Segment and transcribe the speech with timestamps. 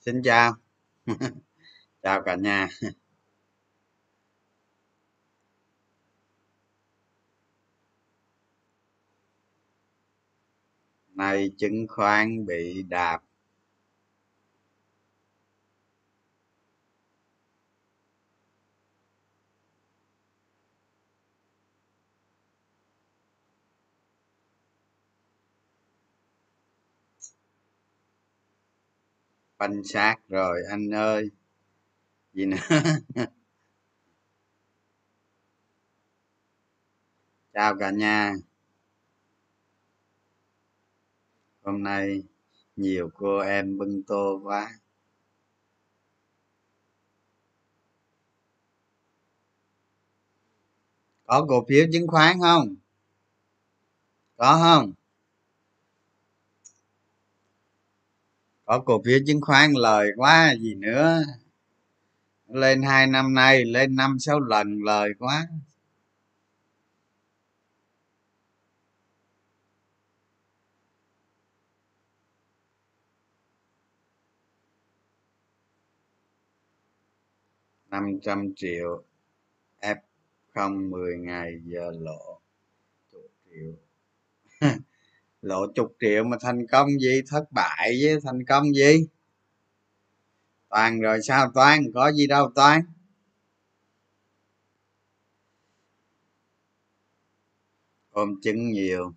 [0.00, 0.56] xin chào.
[2.02, 2.68] Chào cả nhà.
[11.08, 13.22] Nay chứng khoán bị đạp.
[29.60, 31.30] Phanh xác rồi, anh ơi.
[32.32, 32.56] Gì nữa?
[37.52, 38.34] Chào cả nhà.
[41.62, 42.22] Hôm nay
[42.76, 44.70] nhiều cô em bưng tô quá.
[51.24, 52.74] Có cổ phiếu chứng khoán không?
[54.36, 54.92] Có không?
[58.70, 61.22] Có cổ phiếu chứng khoán, lời quá, gì nữa.
[62.48, 65.48] Lên hai năm nay, lên năm sáu lần, lời quá.
[77.90, 79.04] Năm trăm triệu
[79.80, 79.96] f
[80.54, 82.40] không mười ngày giờ lộ,
[83.12, 83.89] chục triệu
[85.42, 87.22] lộ chục triệu mà thành công gì?
[87.28, 89.06] Thất bại với thành công gì?
[90.68, 92.82] Toàn rồi sao toán có gì đâu toán
[98.20, 99.14] ôm chứng nhiều.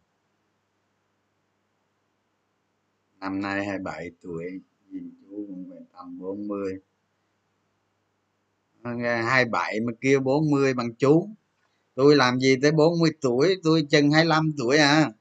[3.19, 6.79] Năm nay 27 tuổi, nhìn chú cũng về tầm 40
[8.83, 11.29] 27 ờ, mà kêu 40 bằng chú.
[11.95, 13.55] Tôi làm gì tới 40 tuổi?
[13.63, 15.11] Tôi chừng 25 tuổi à.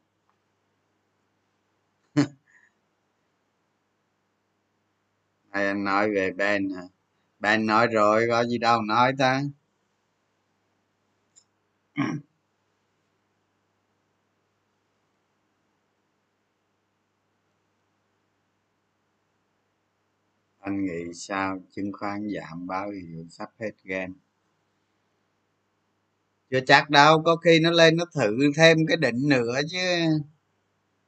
[5.52, 6.82] Hay anh nói về ben hả?
[7.40, 9.42] Ben nói rồi, có gì đâu, nói ta
[20.60, 21.58] anh nghĩ sao?
[21.76, 24.12] Chứng khoán giảm báo hiệu sắp hết game.
[26.50, 29.78] Chưa chắc đâu, có khi nó lên nó thử thêm cái định nữa chứ.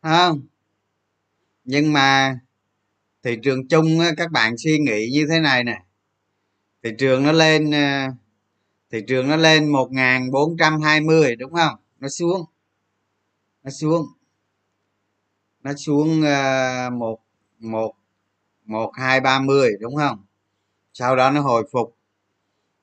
[0.03, 0.47] Không?
[1.65, 2.39] Nhưng mà
[3.25, 5.83] thị trường chung các bạn suy nghĩ như thế này nè.
[6.83, 8.09] Thị trường nó lên ờ,
[8.91, 11.77] thị trường nó lên một nghìn bốn trăm hai mươi, đúng không?
[12.01, 12.45] Nó xuống.
[13.63, 14.07] Nó xuống.
[15.63, 17.21] Nó xuống ờ, một
[17.59, 17.95] một
[18.65, 20.25] một hai ba mươi, đúng không?
[20.93, 21.97] Sau đó nó hồi phục.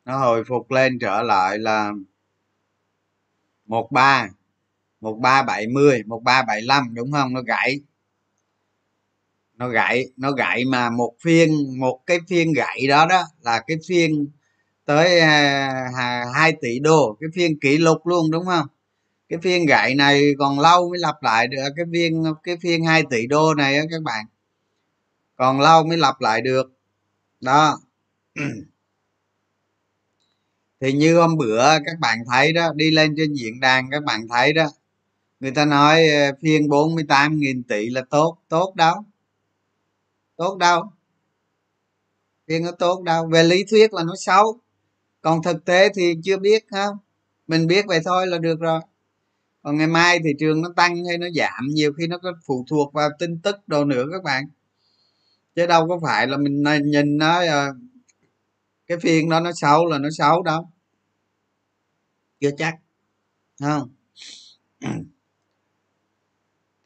[0.06, 1.92] Nó hồi phục lên trở lại là
[3.66, 4.30] một ba
[5.02, 7.34] một ba bảy mươi, một ba bảy lăm, đúng không?
[7.34, 7.82] Nó gãy
[9.62, 13.78] nó gãy nó gãy mà một phiên một cái phiên gãy đó đó là cái
[13.88, 14.28] phiên
[14.86, 15.86] tới à,
[16.36, 18.68] hai tỷ đô cái phiên kỷ lục luôn đúng không?
[19.30, 23.04] Cái phiên gãy này còn lâu mới lặp lại được cái phiên cái phiên 2
[23.10, 24.26] tỷ đô này á các bạn.
[25.36, 26.72] Còn lâu mới lặp lại được.
[27.42, 27.80] Đó.
[30.82, 34.28] Thì như hôm bữa các bạn thấy đó đi lên trên diễn đàn các bạn
[34.30, 34.66] thấy đó
[35.40, 39.04] người ta nói à, phiên 48.000 tỷ là tốt tốt đâu
[40.42, 40.84] tốt đâu.
[42.48, 44.60] Phiên nó tốt đâu, về lý thuyết là nó xấu.
[45.22, 46.98] Còn thực tế thì chưa biết không
[47.48, 48.82] mình biết vậy thôi là được rồi.
[49.62, 52.66] Còn ngày mai thị trường nó tăng hay nó giảm, nhiều khi nó có phụ
[52.70, 54.44] thuộc vào tin tức đồ nữa các bạn.
[55.56, 57.74] Chứ đâu có phải là mình nhìn nó ờ,
[58.88, 60.70] cái phiên đó nó xấu là nó xấu đâu.
[62.40, 62.76] Chưa chắc
[63.60, 63.90] không?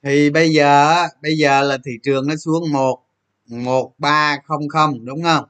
[0.04, 3.05] Thì bây giờ bây giờ là thị trường nó xuống một
[3.48, 5.46] một ba không không đúng không?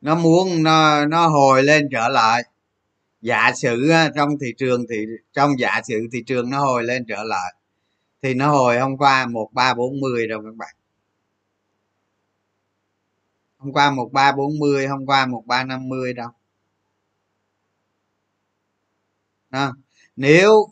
[0.00, 2.42] Nó muốn nó nó hồi lên trở lại.
[3.20, 4.96] Giả sử trong thị trường thì
[5.32, 7.54] trong giả sử thị trường nó hồi lên trở lại
[8.22, 10.74] thì nó hồi hôm qua một ba bốn mươi các bạn.
[13.58, 16.28] Hôm qua một ba bốn mươi hôm qua một ba năm mươi đâu.
[19.50, 19.72] À,
[20.16, 20.68] nếu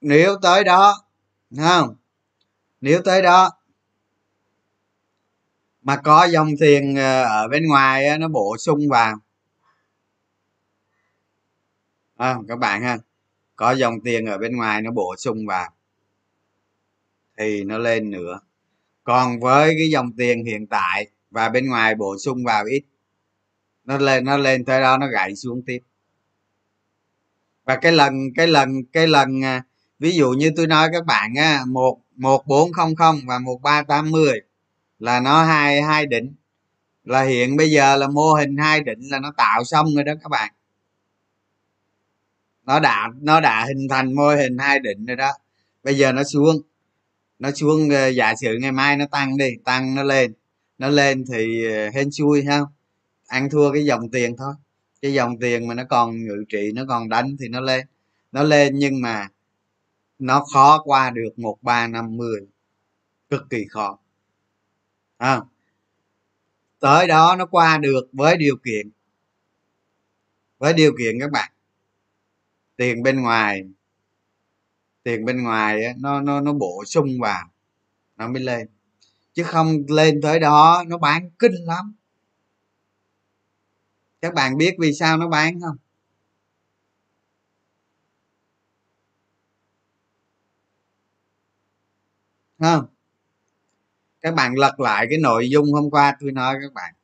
[0.00, 1.04] nếu tới đó
[1.56, 1.96] không?
[2.80, 3.50] Nếu tới đó
[5.84, 9.16] mà có dòng tiền ờ, ở bên ngoài nó bổ sung vào.
[12.16, 12.98] À, các bạn ha.
[13.56, 15.70] Có dòng tiền ở bên ngoài nó bổ sung vào.
[17.38, 18.40] Thì nó lên nữa.
[19.04, 22.82] Còn với cái dòng tiền hiện tại và bên ngoài bổ sung vào ít
[23.84, 25.78] nó lên nó lên tới đó nó gãy xuống tiếp.
[27.64, 29.64] Và cái lần cái lần cái lần à,
[29.98, 33.62] ví dụ như tôi nói các bạn á một một bốn không không và một
[33.62, 34.40] ba tám mươi
[35.04, 36.34] là nó hai hai đỉnh
[37.04, 40.12] là hiện bây giờ là mô hình hai đỉnh là nó tạo xong rồi đó
[40.22, 40.52] các bạn.
[42.64, 45.32] Nó đã nó đã hình thành mô hình hai đỉnh rồi đó.
[45.82, 46.56] Bây giờ nó xuống.
[47.38, 50.34] Nó xuống ờ, giả sử ngày mai nó tăng đi, tăng nó lên.
[50.78, 52.60] Nó lên thì ờ, hên xui, ha.
[53.26, 54.54] Ăn thua cái dòng tiền thôi.
[55.02, 57.86] Cái dòng tiền mà nó còn ngự trị, nó còn đánh thì nó lên.
[58.32, 59.28] Nó lên nhưng mà
[60.18, 62.40] nó khó qua được một, ba, năm, mười.
[63.30, 63.98] Cực kỳ khó
[65.24, 65.40] à,
[66.80, 68.90] tới đó nó qua được với điều kiện
[70.58, 71.52] với điều kiện các bạn.
[72.76, 73.64] Tiền bên ngoài
[75.02, 77.50] tiền bên ngoài nó nó nó bổ sung vào
[78.16, 78.68] nó mới lên.
[79.34, 81.94] Chứ không lên tới đó nó bán kinh lắm.
[84.20, 85.76] Các bạn biết vì sao nó bán không?
[92.58, 92.93] Không
[94.24, 96.94] các bạn lật lại cái nội dung hôm qua tôi nói các bạn.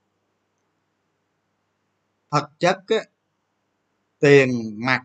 [2.30, 3.04] Thực chất á,
[4.18, 4.50] tiền
[4.86, 5.02] mặt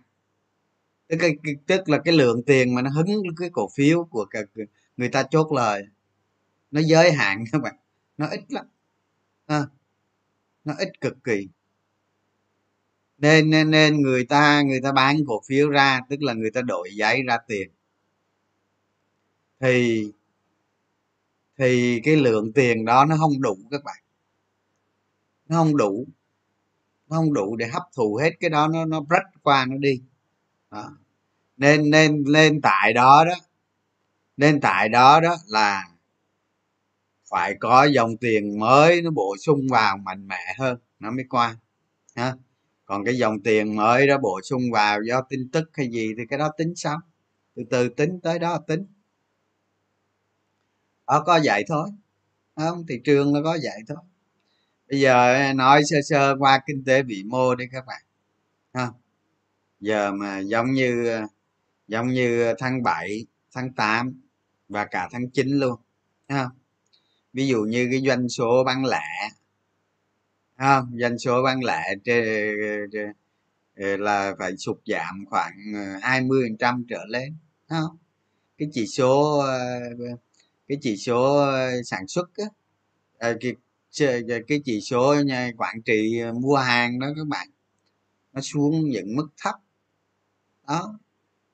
[1.08, 1.20] tức,
[1.68, 4.26] tức là cái lượng tiền mà nó hứng cái cổ phiếu của
[4.98, 5.84] người ta chốt lời.
[6.72, 7.76] Nó giới hạn các bạn.
[8.18, 8.66] Nó ít lắm.
[9.46, 9.62] À,
[10.64, 11.48] nó ít cực kỳ.
[13.18, 16.62] Nên, nên nên người ta người ta bán cổ phiếu ra tức là người ta
[16.62, 17.70] đổi giấy ra tiền.
[19.60, 20.12] Thì
[21.58, 23.98] thì cái lượng tiền đó nó không đủ các bạn.
[25.50, 26.06] Nó không đủ,
[27.10, 30.02] nó không đủ để hấp thụ hết cái đó, nó nó rách qua nó đi.
[30.72, 30.98] Đó.
[31.58, 33.36] nên nên lên tại đó đó
[34.38, 35.84] nên tại đó đó là
[37.30, 41.58] phải có dòng tiền mới nó bổ sung vào mạnh mẽ hơn, nó mới qua,
[42.16, 42.34] ha.
[42.86, 46.24] Còn cái dòng tiền mới đó bổ sung vào do tin tức hay gì thì
[46.30, 47.02] cái đó tính sau.
[47.56, 48.86] Từ từ tính tới đó tính
[51.06, 51.90] họ có vậy thôi.
[52.56, 53.98] Không, thị trường nó có vậy thôi.
[54.90, 58.02] Bây giờ à, nói sơ sơ qua kinh tế vĩ mô đi các bạn.
[58.74, 58.92] Ha.
[59.80, 61.28] Giờ mà giống như à,
[61.88, 64.22] giống như tháng 7 tháng 8
[64.70, 65.80] và cả tháng 9 luôn,
[66.28, 66.50] ha.
[67.34, 69.30] Ví dụ như cái doanh số bán lẻ,
[70.56, 71.96] ha, doanh số bán lẻ
[73.76, 77.36] là phải sụt giảm khoảng à, 20 phần trăm trở lên,
[77.70, 77.82] ha.
[78.58, 79.44] Cái chỉ số
[80.68, 82.46] cái chỉ số ờ, sản xuất á
[83.20, 83.54] ờ, cái,
[84.48, 85.16] cái chỉ số
[85.58, 87.48] quản trị ờ, mua hàng đó các bạn
[88.34, 89.56] nó xuống những mức thấp.
[90.68, 91.00] Đó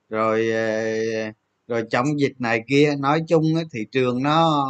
[0.08, 0.46] rồi
[1.68, 4.64] rồi chống dịch này kia nói chung thị trường nó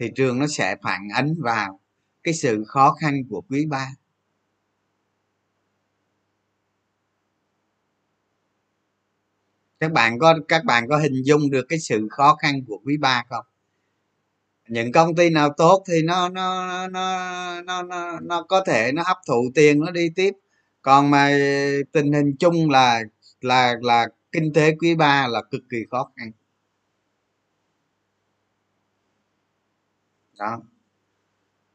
[0.00, 1.80] thị trường nó sẽ phản ánh vào
[2.22, 3.88] cái sự khó khăn của quý ba.
[9.80, 12.96] Các bạn có các bạn có hình dung được cái sự khó khăn của quý
[12.96, 13.44] ba không?
[14.68, 19.02] Những công ty nào tốt thì nó nó nó nó nó, nó có thể nó
[19.06, 20.32] hấp thụ tiền nó đi tiếp.
[20.82, 21.30] Còn mà
[21.92, 23.00] tình hình chung là
[23.40, 26.30] là là kinh tế quý ba là cực kỳ khó khăn.
[30.38, 30.62] Đó.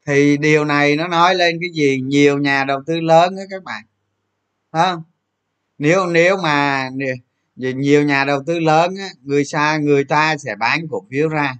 [0.06, 2.00] Thì điều này nó nói lên cái gì?
[2.00, 3.84] Nhiều nhà đầu tư lớn đó các bạn.
[4.72, 5.02] Không?
[5.78, 6.90] Nếu nếu mà
[7.56, 11.54] nhiều nhà đầu tư lớn á, người xa người ta sẽ bán cổ phiếu ra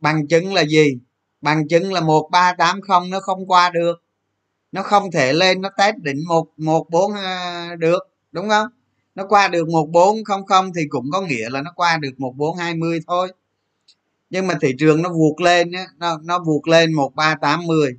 [0.00, 0.98] bằng chứng là gì?
[1.40, 4.02] Bằng chứng là một ba tám không nó không qua được.
[4.72, 7.98] Nó không thể lên nó test đỉnh một một bốn à, được
[8.32, 8.66] đúng không?
[9.14, 12.20] Nó qua được một bốn không không thì cũng có nghĩa là nó qua được
[12.20, 13.32] một bốn hai mươi thôi.
[14.30, 17.98] Nhưng mà thị trường nó vụt lên nó nó vụt lên một ba tám mươi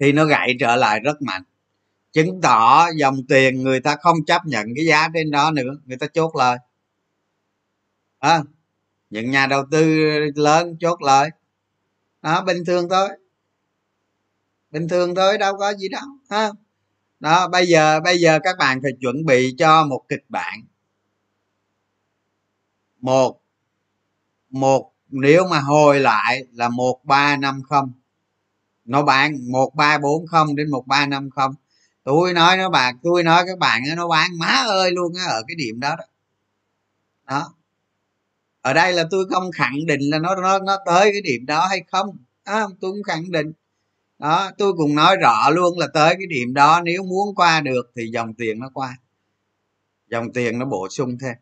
[0.00, 1.42] thì nó gãy trở lại rất mạnh.
[2.12, 5.96] Chứng tỏ dòng tiền người ta không chấp nhận cái giá trên đó nữa người
[5.96, 6.58] ta chốt lời.
[8.18, 8.42] À,
[9.12, 9.84] những nhà đầu tư
[10.34, 11.30] lớn chốt lời.
[12.22, 13.08] Đó, bình thường thôi.
[14.70, 16.50] Bình thường thôi, đâu có gì đâu ha
[17.20, 20.60] đó, bây giờ bây giờ các bạn phải chuẩn bị cho một kịch bản.
[23.00, 23.40] Một
[24.50, 27.92] một, nếu mà hồi lại là một ba năm không.
[28.84, 31.54] Nó bán một ba bốn không đến một ba năm không.
[32.04, 35.42] Tôi nói nó bạn tôi nói các bạn nó bán má ơi luôn á, ở
[35.48, 36.04] cái điểm đó đó.
[37.26, 37.54] Đó
[38.62, 41.66] ở đây là tôi không khẳng định là nó nó nó tới cái điểm đó
[41.66, 42.16] hay không.
[42.44, 43.52] À, tôi cũng khẳng định.
[44.18, 47.92] Đó tôi cũng nói rõ luôn là tới cái điểm đó nếu muốn qua được
[47.96, 48.96] thì dòng tiền nó qua.
[50.10, 51.34] Dòng tiền nó bổ sung thêm.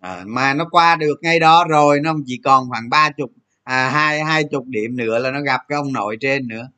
[0.00, 3.30] À, mà nó qua được ngay đó rồi nó chỉ còn khoảng ba chục
[3.62, 6.70] à hai hai chục điểm nữa là nó gặp cái ông nội trên nữa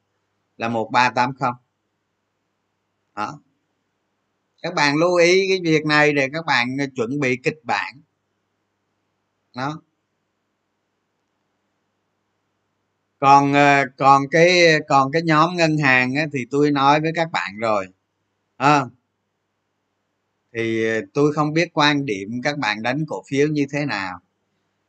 [0.56, 1.54] là một ba tám không.
[3.16, 3.40] Đó.
[4.62, 8.00] Các bạn lưu ý cái việc này để các bạn à, chuẩn bị kịch bản
[9.56, 9.80] đó
[13.18, 14.50] còn ờ, còn cái
[14.88, 17.86] còn cái nhóm ngân hàng á, thì tôi nói với các bạn rồi
[18.56, 18.84] à,
[20.54, 24.20] thì ờ, tôi không biết quan điểm các bạn đánh cổ phiếu như thế nào.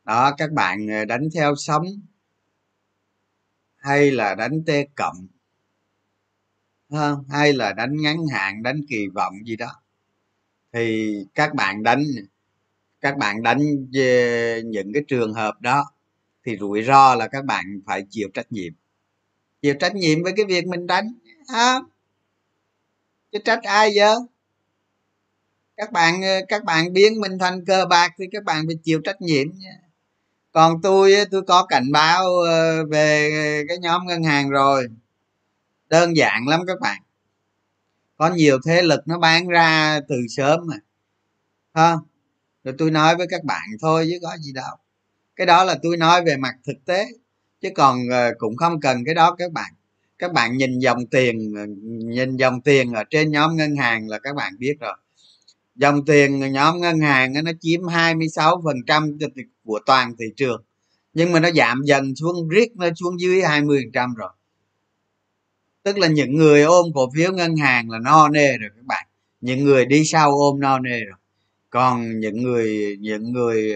[0.04, 1.86] Đó các bạn ờ, đánh theo sóng
[3.76, 5.26] hay là đánh tê cộng
[7.28, 9.82] hay là đánh ngắn hạn đánh kỳ vọng gì đó.
[10.72, 12.04] Thì các bạn đánh
[13.00, 13.58] các bạn đánh
[13.92, 15.92] về những cái trường hợp đó
[16.44, 18.72] thì rủi ro là các bạn phải chịu trách nhiệm.
[19.62, 21.14] Chịu trách nhiệm với cái việc mình đánh
[21.54, 21.80] à,
[23.32, 24.14] chứ trách ai giờ
[25.76, 29.20] các bạn các bạn biến mình thành cờ bạc thì các bạn phải chịu trách
[29.20, 29.78] nhiệm nha.
[30.52, 33.30] Còn tôi tôi có cảnh báo ờ, về
[33.68, 34.88] cái nhóm ngân hàng rồi.
[35.88, 37.02] Đơn giản lắm các bạn.
[38.16, 40.76] Có nhiều thế lực nó bán ra từ sớm mà.
[41.74, 42.07] Không
[42.68, 44.76] rồi tôi nói với các bạn thôi chứ có gì đâu.
[45.36, 47.06] Cái đó là tôi nói về mặt thực tế,
[47.60, 49.72] chứ còn ờ, cũng không cần cái đó các bạn.
[50.18, 51.66] Các bạn nhìn dòng tiền ờ,
[52.14, 54.96] nhìn dòng tiền ở trên nhóm ngân hàng là các bạn biết rồi.
[55.76, 59.18] Dòng tiền nhóm ngân hàng nó chiếm 26%
[59.64, 60.62] của toàn thị trường,
[61.14, 64.30] nhưng mà nó giảm dần xuống riết, nó xuống dưới 20% rồi.
[65.82, 69.06] Tức là những người ôm cổ phiếu ngân hàng là no nê rồi các bạn.
[69.40, 71.18] Những người đi sau ôm no nê rồi
[71.78, 73.72] còn những người những người,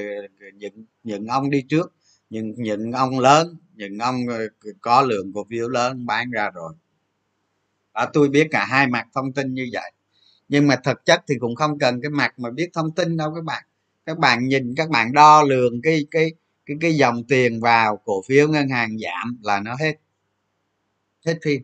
[0.54, 1.92] những những ông đi trước,
[2.30, 4.38] những những ông lớn, những ông ờ,
[4.80, 6.72] có lượng cổ phiếu lớn bán ra rồi.
[7.94, 9.92] Và tôi biết cả hai mặt thông tin như vậy.
[10.48, 13.34] Nhưng mà thực chất thì cũng không cần cái mặt mà biết thông tin đâu
[13.34, 13.64] các bạn.
[14.06, 16.32] Các bạn nhìn, các bạn đo lường cái cái
[16.66, 19.94] cái cái dòng tiền vào cổ phiếu ngân hàng giảm là nó hết.
[21.26, 21.62] Hết phim.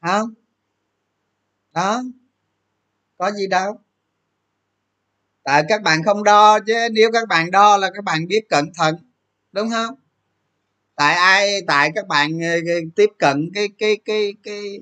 [0.00, 0.34] Không
[1.74, 2.02] đó
[3.20, 3.80] có gì đâu.
[5.44, 8.72] Tại các bạn không đo chứ, nếu các bạn đo là các bạn biết cẩn
[8.74, 8.94] thận,
[9.52, 9.94] đúng không?
[10.96, 14.80] Tại ai, tại các bạn ờ, ờ, tiếp cận cái cái cái cái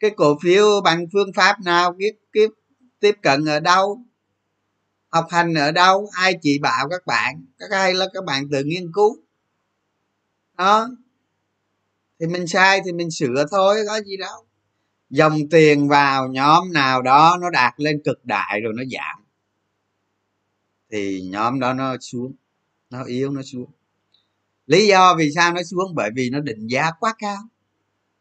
[0.00, 2.48] cái cổ phiếu bằng phương pháp nào biết tiếp
[3.00, 4.02] tiếp cận ở đâu,
[5.08, 8.64] học hành ở đâu, ai chỉ bảo các bạn, các ai là các bạn tự
[8.64, 9.16] nghiên cứu.
[10.58, 10.88] Đó.
[12.20, 14.49] Thì mình sai thì mình sửa thôi, có gì đâu
[15.10, 19.24] dòng tiền vào nhóm nào đó nó đạt lên cực đại rồi nó giảm,
[20.90, 22.32] thì nhóm đó nó xuống,
[22.90, 23.70] nó yếu, nó xuống.
[24.66, 25.94] Lý do vì sao nó xuống?
[25.94, 27.38] Bởi vì nó định giá quá cao.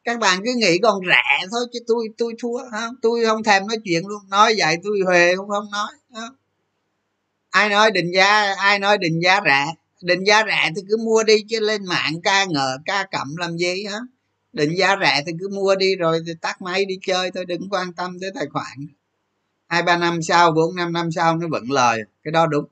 [0.04, 3.68] Các bạn cứ nghĩ còn rẻ thôi chứ tôi tôi thua không tôi không thèm
[3.68, 4.22] nói chuyện luôn.
[4.30, 6.36] Nói vậy tôi huề cũng không nói không?
[7.50, 9.74] ai nói định giá, ai nói định giá rẻ?
[10.02, 13.58] Định giá rẻ thì cứ mua đi chứ lên mạng ca ngờ ca cẩm làm
[13.58, 14.00] gì, hả?
[14.54, 17.70] Định giá rẻ thì cứ mua đi rồi thì tắt máy đi chơi thôi đừng
[17.70, 18.88] quan tâm tới tài khoản.
[19.68, 22.66] Hai ba năm sau bốn năm năm sau nó vẫn lời cái đó đúng.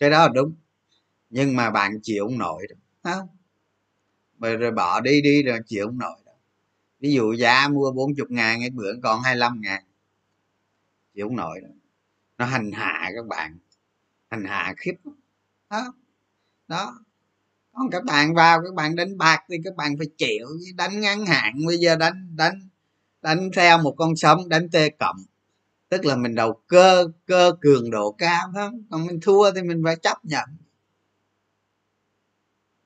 [0.00, 0.54] Cái đó là đúng.
[1.30, 2.78] Nhưng mà bạn chịu không nổi đâu.
[3.02, 3.28] Không
[4.42, 6.34] rồi, rồi bỏ đi đi rồi chịu không nổi đâu.
[7.00, 9.82] Ví dụ giá mua 40 ngàn cái bữa còn 25 ngàn.
[11.14, 11.72] Chịu không nổi đâu.
[12.38, 13.58] Nó hành hạ các bạn.
[14.30, 14.94] Hành hạ khiếp
[15.70, 15.94] đó
[16.68, 17.04] đó
[17.72, 21.26] còn các bạn vào, các bạn đánh bạc thì các bạn phải chịu đánh ngắn
[21.26, 21.54] hạn.
[21.66, 22.68] Bây giờ đánh đánh
[23.22, 25.16] đánh theo một con sóng, đánh t cộng.
[25.88, 28.82] Tức là mình đầu cơ cơ cường độ cao không?
[28.90, 30.48] Còn mình thua thì mình phải chấp nhận.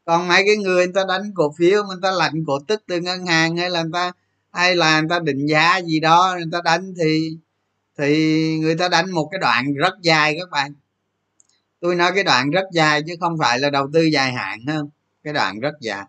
[0.05, 3.01] Còn mấy cái người người ta đánh cổ phiếu, người ta lạnh cổ tức từ
[3.01, 4.13] ngân hàng hay là người ta,
[4.53, 7.39] hay là người ta định giá gì đó, người ta đánh thì
[7.99, 10.75] thì người ta đánh một cái đoạn rất dài các bạn
[11.81, 14.89] tôi nói cái đoạn rất dài chứ không phải là đầu tư dài hạn hơn
[15.25, 16.05] cái đoạn rất dài.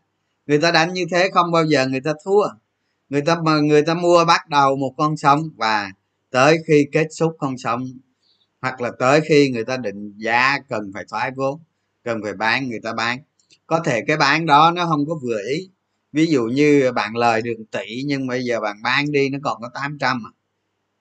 [0.48, 2.48] Người ta đánh như thế không bao giờ người ta thua.
[3.10, 5.92] Người ta mà người ta mua bắt đầu một con sông và
[6.32, 7.86] tới khi kết thúc con sông
[8.62, 11.60] hoặc là tới khi người ta định giá cần phải thoái vốn
[12.04, 13.20] cần phải bán người ta bán.
[13.68, 15.70] Có thể cái bán đó nó không có vừa ý.
[16.12, 19.62] Ví dụ như bạn lời được tỷ nhưng bây giờ bạn bán đi nó còn
[19.62, 20.32] có 800 à.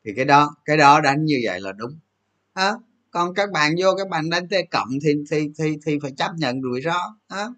[0.05, 1.99] Thì cái đó cái đó đánh như vậy là đúng.
[2.53, 2.73] À,
[3.17, 6.31] còn các bạn vô các bạn đánh t cộng thì thì thì thì phải chấp
[6.37, 7.55] nhận rủi ro đó.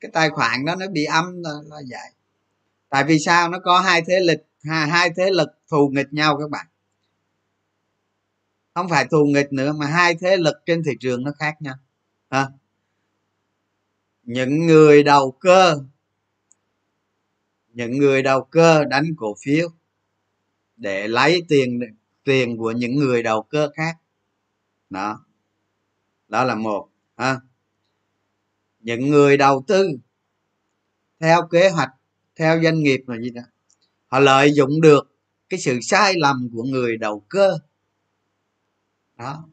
[0.00, 2.12] cái tài khoản đó nó bị âm là, là vậy.
[2.88, 3.48] Tại vì sao?
[3.48, 6.66] Nó có hai thế lực hai, hai thế lực thù nghịch nhau các bạn.
[8.74, 11.74] Không phải thù nghịch nữa mà hai thế lực trên thị trường nó khác nhau
[12.28, 12.48] à,
[14.22, 15.78] những người đầu cơ
[17.72, 19.68] những người đầu cơ đánh cổ phiếu
[20.76, 21.80] để lấy tiền
[22.24, 23.96] tiền của những người đầu cơ khác
[24.90, 25.24] đó.
[26.28, 27.40] Đó là một ha.
[28.80, 29.88] Những người đầu tư
[31.20, 31.90] theo kế hoạch
[32.36, 33.42] theo doanh nghiệp là gì đó
[34.06, 35.16] họ lợi dụng được
[35.48, 37.58] cái sự sai lầm của người đầu cơ.
[39.16, 39.44] Đó.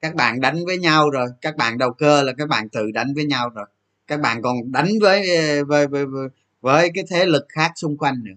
[0.00, 3.14] Các bạn đánh với nhau rồi các bạn đầu cơ là các bạn tự đánh
[3.14, 3.66] với nhau rồi.
[4.06, 5.22] Các bạn còn đánh với
[5.64, 6.28] với với, với,
[6.60, 8.34] với cái thế lực khác xung quanh nữa.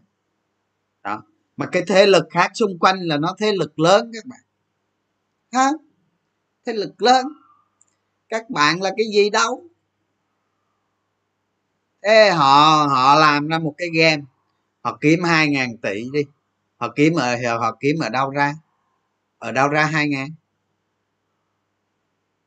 [1.04, 1.24] Đó.
[1.58, 4.40] Mà cái thế lực khác xung quanh là nó thế lực lớn các bạn
[5.52, 5.72] ha?
[6.66, 7.28] Thế lực lớn.
[8.30, 9.64] Các bạn là cái gì đâu?
[12.04, 14.24] Thế họ họ làm ra một cái game.
[14.82, 16.22] Họ kiếm hai ngàn tỷ đi.
[16.78, 18.54] Họ kiếm ở, họ kiếm ở đâu ra?
[19.38, 20.30] Ở đâu ra hai ngàn?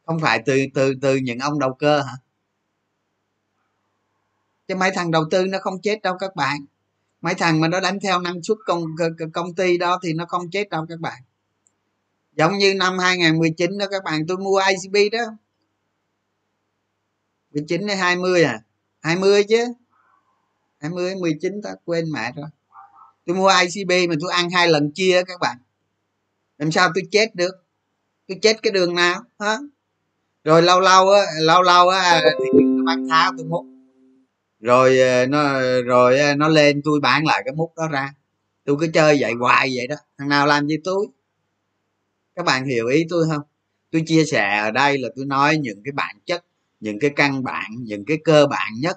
[0.06, 2.12] Không phải từ từ từ những ông đầu cơ hả?
[4.68, 6.64] Chứ mấy thằng đầu tư nó không chết đâu các bạn.
[7.20, 8.84] Mấy thằng mà nó đánh theo năng suất công
[9.32, 11.22] công ty đó thì nó không chết đâu các bạn
[12.40, 15.24] giống như năm 2019 đó, các bạn, tôi mua ICB đó.
[17.50, 18.60] 19 hay 20 à?
[19.00, 19.64] 20 chứ.
[20.80, 22.46] 20 19 ta, quên mẹ rồi.
[23.26, 25.56] Tôi mua ICB mà tôi ăn hai lần chia các bạn.
[26.58, 27.54] Làm sao tôi chết được?
[28.28, 29.58] Tôi chết cái đường nào, hả?
[30.44, 33.66] Rồi lâu lâu á, lâu lâu á thì nó bán tháo tôi múc.
[34.60, 38.14] Rồi ờ, nó rồi ờ, nó lên, tôi bán lại cái múc đó ra.
[38.64, 39.96] Tôi cứ chơi vậy hoài vậy đó.
[40.18, 41.06] Thằng nào làm gì tôi?
[42.36, 43.42] Các bạn hiểu ý tôi không?
[43.90, 46.44] Tôi chia sẻ ở đây là tôi nói những cái bản chất,
[46.80, 48.96] những cái căn bản, những cái cơ bản nhất,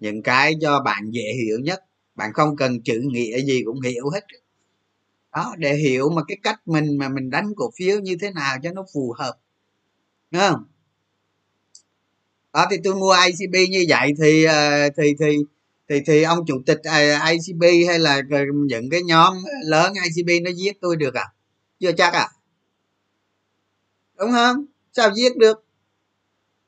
[0.00, 1.84] những cái cho bạn dễ hiểu nhất.
[2.14, 4.24] Bạn không cần chữ nghĩa gì cũng hiểu hết.
[5.32, 8.56] Đó, để hiểu mà cái cách mình, mà mình đánh cổ phiếu như thế nào
[8.62, 9.34] cho nó phù hợp.
[10.30, 10.64] Đúng không?
[12.52, 15.36] Đó, thì tôi mua ICB như vậy thì ờ, thì thì
[15.88, 16.98] thì thì ông chủ tịch ờ,
[17.30, 21.24] ICB hay là ờ, những cái nhóm lớn ICB nó giết tôi được à?
[21.80, 22.28] Chưa chắc à?
[24.18, 24.64] Đúng không?
[24.92, 25.64] Sao giết được?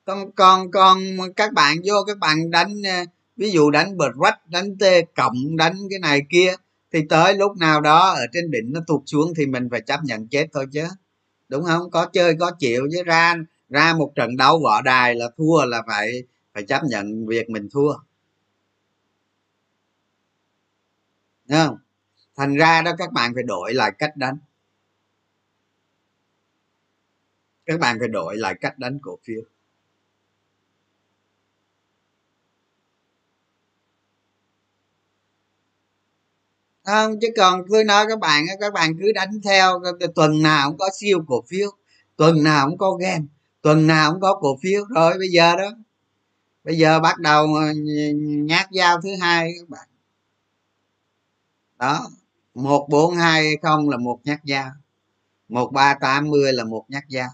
[0.05, 0.99] Còn còn còn
[1.37, 3.05] các bạn vô, các bạn đánh ờ,
[3.37, 4.83] ví dụ đánh bật rách đánh t
[5.17, 6.55] cộng, đánh cái này kia,
[6.93, 10.01] thì tới lúc nào đó ở trên đỉnh nó tụt xuống thì mình phải chấp
[10.05, 10.85] nhận chết thôi chứ.
[11.49, 11.91] Đúng không?
[11.91, 13.03] Có chơi, có chịu chứ.
[13.07, 13.35] Ra
[13.69, 16.23] ra một trận đấu võ đài là thua là phải
[16.55, 17.95] phải chấp nhận việc mình thua.
[21.49, 21.77] Đúng không?
[22.37, 24.39] Thành ra đó các bạn phải đổi lại cách đánh.
[27.67, 29.43] Các bạn phải đổi lại cách đánh cổ phiếu.
[36.85, 39.81] Không, chứ còn tôi nói các bạn các bạn cứ đánh theo
[40.15, 41.71] tuần nào cũng có siêu cổ phiếu,
[42.17, 43.25] tuần nào cũng có game,
[43.63, 44.85] tuần nào cũng có cổ phiếu.
[44.95, 45.71] Rồi bây giờ đó,
[46.65, 47.47] bây giờ bắt đầu
[48.25, 49.89] nhát dao thứ hai các bạn.
[51.79, 52.09] Đó,
[52.55, 54.71] một bốn hai không là một nhát dao,
[55.49, 57.31] một ba tám mươi là một nhát dao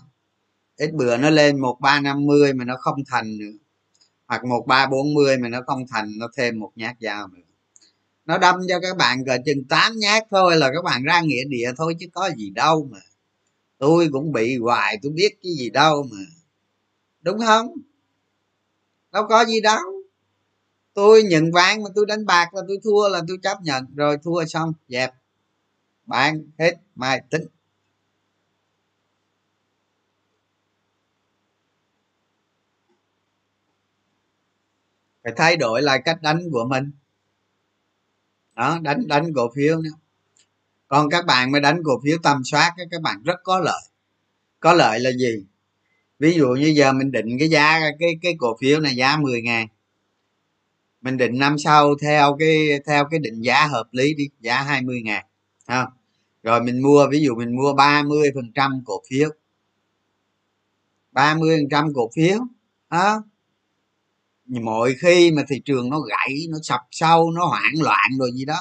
[0.77, 3.59] ít bữa nó lên một ba năm mươi mà nó không thành nữa.
[4.27, 7.43] Hoặc một ba bốn mươi mà nó không thành, nó thêm một nhát dao nữa.
[8.27, 11.45] Nó đâm cho các bạn cỡ chừng tám nhát thôi là các bạn ra nghĩa
[11.49, 13.01] địa thôi chứ có gì đâu mà.
[13.79, 16.25] Tôi cũng bị hoài, tôi biết cái gì đâu mà.
[17.23, 17.67] Đúng không?
[19.13, 19.81] Đâu có gì đâu.
[20.95, 23.87] Tôi nhận ván mà tôi đánh bạc là tôi thua là tôi chấp nhận.
[23.95, 25.11] Rồi thua xong, dẹp.
[26.07, 27.47] Bán hết, mai tính.
[35.25, 36.91] Phải thay đổi lại cách đánh của mình.
[38.57, 39.91] Đó, đánh đánh cổ phiếu nữa.
[40.89, 43.83] Còn các bạn mới đánh cổ phiếu tầm soát các bạn rất có lợi.
[44.61, 45.45] Có lợi là gì?
[46.19, 49.43] Ví dụ như giờ mình định cái giá, cái cái cổ phiếu này giá 10
[49.43, 49.69] ngàn.
[51.01, 55.03] Mình định năm sau theo cái theo cái định giá hợp lý đi, giá 20
[55.05, 55.27] ngàn,
[55.67, 55.87] ha.
[56.43, 59.31] Rồi mình mua, ví dụ mình mua 30 phần trăm cổ phiếu.
[61.13, 62.39] 30 phần trăm cổ phiếu
[62.91, 63.25] đó
[64.61, 68.45] mọi khi mà thị trường nó gãy nó sập sâu nó hoảng loạn rồi gì
[68.45, 68.59] đó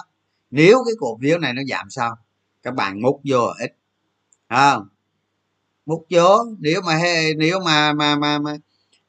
[0.52, 2.18] nếu cái cổ phiếu này nó giảm sao?
[2.64, 3.76] Các bạn múc vô ít
[4.48, 4.76] à,
[5.86, 7.00] múc vô nếu mà
[7.38, 8.58] nếu mà mà mà mà,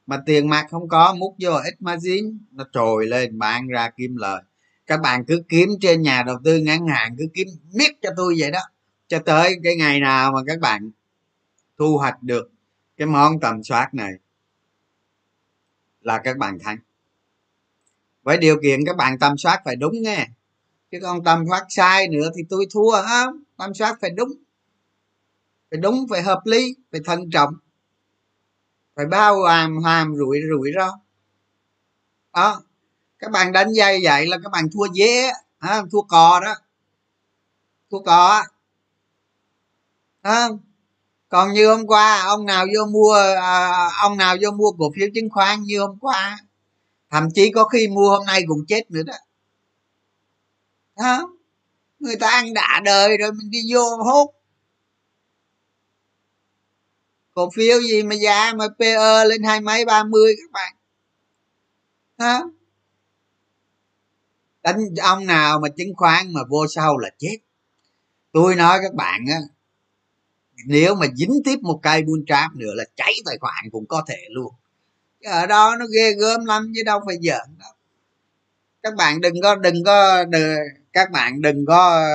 [0.07, 4.16] mà tiền mặt không có múc vô ít margin nó trồi lên bán ra kim
[4.16, 4.42] lời.
[4.87, 8.37] Các bạn cứ kiếm trên nhà đầu tư ngắn hạn cứ kiếm miết cho tôi
[8.38, 8.61] vậy đó
[9.09, 10.90] cho tới cái ngày nào mà các bạn
[11.79, 12.51] thu hoạch được
[12.97, 14.12] cái món tầm soát này
[16.03, 16.79] là các bạn thắng
[18.23, 20.27] với điều kiện các bạn tâm soát phải đúng nghe.
[20.91, 24.33] Chứ còn tâm soát sai nữa thì tôi thua ha tâm soát phải đúng.
[25.71, 27.55] Phải đúng, phải hợp lý, phải thận trọng.
[28.97, 30.99] Phải bao hàm hàm, rủi rủi ro.
[32.35, 32.62] Đó.
[33.19, 36.55] Các bạn đánh dây vậy là các bạn thua dễ ha thua cò đó.
[37.91, 38.45] Thua cò.
[40.23, 40.59] Không?
[41.33, 45.09] Còn như hôm qua ông nào vô mua à, ông nào vô mua cổ phiếu
[45.14, 46.38] chứng khoán như hôm qua
[47.11, 49.14] thậm chí có khi mua hôm nay cũng chết nữa đó.
[50.97, 51.21] Hả
[52.01, 54.35] người ta ăn đã đời rồi mình đi vô hút
[57.35, 60.75] cổ phiếu gì mà giá mà PE lên hai mấy ba mươi các bạn.
[62.18, 62.40] Hả
[64.62, 67.37] đánh ông nào mà chứng khoán mà vô sau là chết.
[68.33, 69.38] Tôi nói các bạn á
[70.66, 74.05] nếu mà dính tiếp một cây buôn trap nữa là cháy tài khoản cũng có
[74.09, 74.53] thể luôn.
[75.25, 77.72] Ở đó nó ghê gớm lắm chứ đâu phải giỡn đâu.
[78.83, 80.59] Các bạn đừng có đừng có đừng,
[80.92, 82.09] các bạn đừng có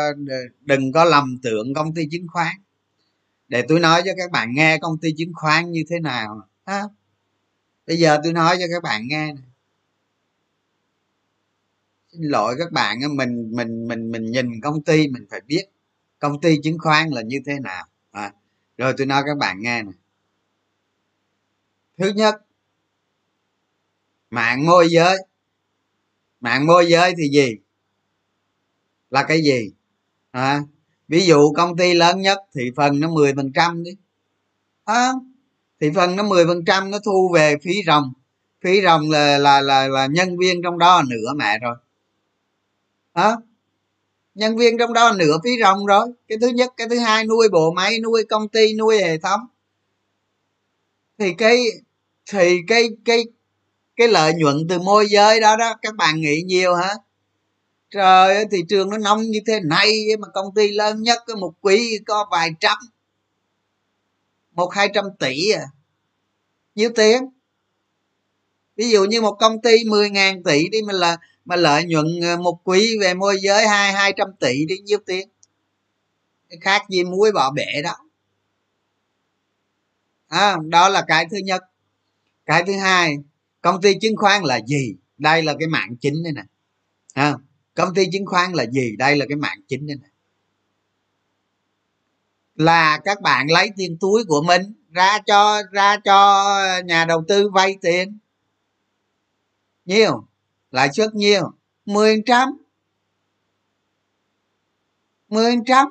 [0.61, 2.55] đừng có lầm tưởng công ty chứng khoán.
[3.47, 6.41] Để tôi nói cho các bạn nghe công ty chứng khoán như thế nào.
[6.65, 6.83] Ha
[7.87, 9.43] bây giờ tôi nói cho các bạn nghe này.
[12.11, 15.65] xin lỗi các bạn mình mình mình mình nhìn công ty mình phải biết
[16.19, 17.85] công ty chứng khoán là như thế nào
[18.17, 18.33] à,
[18.77, 19.91] rồi tôi nói các bạn nghe nè.
[21.97, 22.35] Thứ nhất
[24.29, 25.17] mạng môi giới.
[26.39, 27.55] Mạng môi giới thì gì?
[29.09, 29.71] Là cái gì?
[30.31, 30.61] À,
[31.07, 33.91] ví dụ công ty lớn nhất thị phần nó 10 phần trăm đi.
[34.85, 35.11] À,
[35.81, 38.13] thị phần nó 10 phần trăm nó thu về phí rồng
[38.61, 41.75] phí rồng là là là là nhân viên trong đó nửa mẹ rồi.
[43.15, 43.23] Hả?
[43.23, 43.35] à,
[44.37, 46.07] nhân viên trong đó nửa phí rồng rồi.
[46.27, 49.39] Cái thứ nhất, cái thứ hai, nuôi bộ máy, nuôi công ty, nuôi hệ thống.
[51.17, 51.63] Thì cái
[52.31, 53.23] thì cái cái
[53.95, 56.93] cái lợi nhuận từ môi giới đó đó, các bạn nghĩ nhiều hả?
[57.89, 61.53] Trời ơi, thị trường nó nông như thế này mà công ty lớn nhất một
[61.61, 62.77] quý có vài trăm,
[64.51, 65.65] một hai trăm tỷ à.
[66.75, 67.29] Nhiêu tiền?
[68.75, 72.05] Ví dụ như một công ty 10 ngàn tỷ đi mà là mà lợi nhuận
[72.23, 75.29] à, một quý về môi giới hai hai trăm tỷ đi nhiêu tiền?
[76.61, 77.95] Khác gì muối bỏ bể đó.
[80.27, 81.63] À, đó là cái thứ nhất.
[82.45, 83.17] Cái thứ hai
[83.61, 84.95] công ty chứng khoán là gì?
[85.17, 86.43] Đây là cái mạng chính đây nè.
[87.13, 87.33] À,
[87.73, 88.95] công ty chứng khoán là gì?
[88.97, 90.07] Đây là cái mạng chính đây nè.
[92.55, 96.45] Là các bạn lấy tiền túi của mình ra cho ra cho
[96.85, 98.17] nhà đầu tư vay tiền.
[99.85, 100.27] Nhiều
[100.71, 101.51] lãi suất nhiều?
[101.85, 102.49] Mười trăm.
[105.29, 105.87] Mười trăm.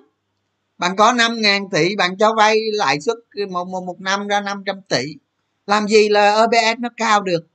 [0.79, 3.17] Bạn có năm ngàn tỷ bạn cho vay lãi suất
[3.51, 5.05] một, một, một năm ra 500 tỷ.
[5.67, 7.47] Làm gì là OBS nó cao được?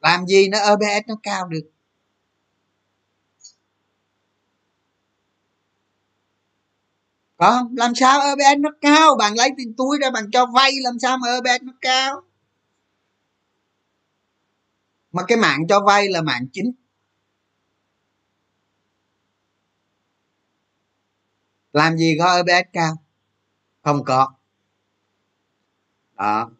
[0.00, 1.70] Làm gì nó OBS nó cao được?
[7.36, 7.74] Có không?
[7.76, 9.16] Làm sao OBS nó cao?
[9.18, 12.22] Bạn lấy tiền túi ra bạn cho vay làm sao mà OBS nó cao?
[15.16, 16.72] Mà cái mạng cho vay là mạng chính.
[21.72, 22.92] Làm gì có EBS cao?
[23.82, 24.32] Không có.
[26.16, 26.50] Đó.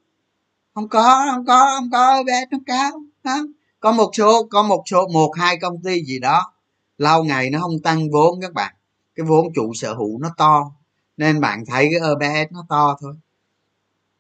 [0.75, 3.37] Không có không có không có EBS nó cao đó.
[3.81, 6.53] có một số, có một số, một, hai công ty gì đó,
[6.99, 8.75] lâu ngày nó không tăng vốn các bạn.
[9.15, 10.73] Cái vốn chủ sở hữu nó to,
[11.17, 13.15] nên bạn thấy cái EBS nó to thôi.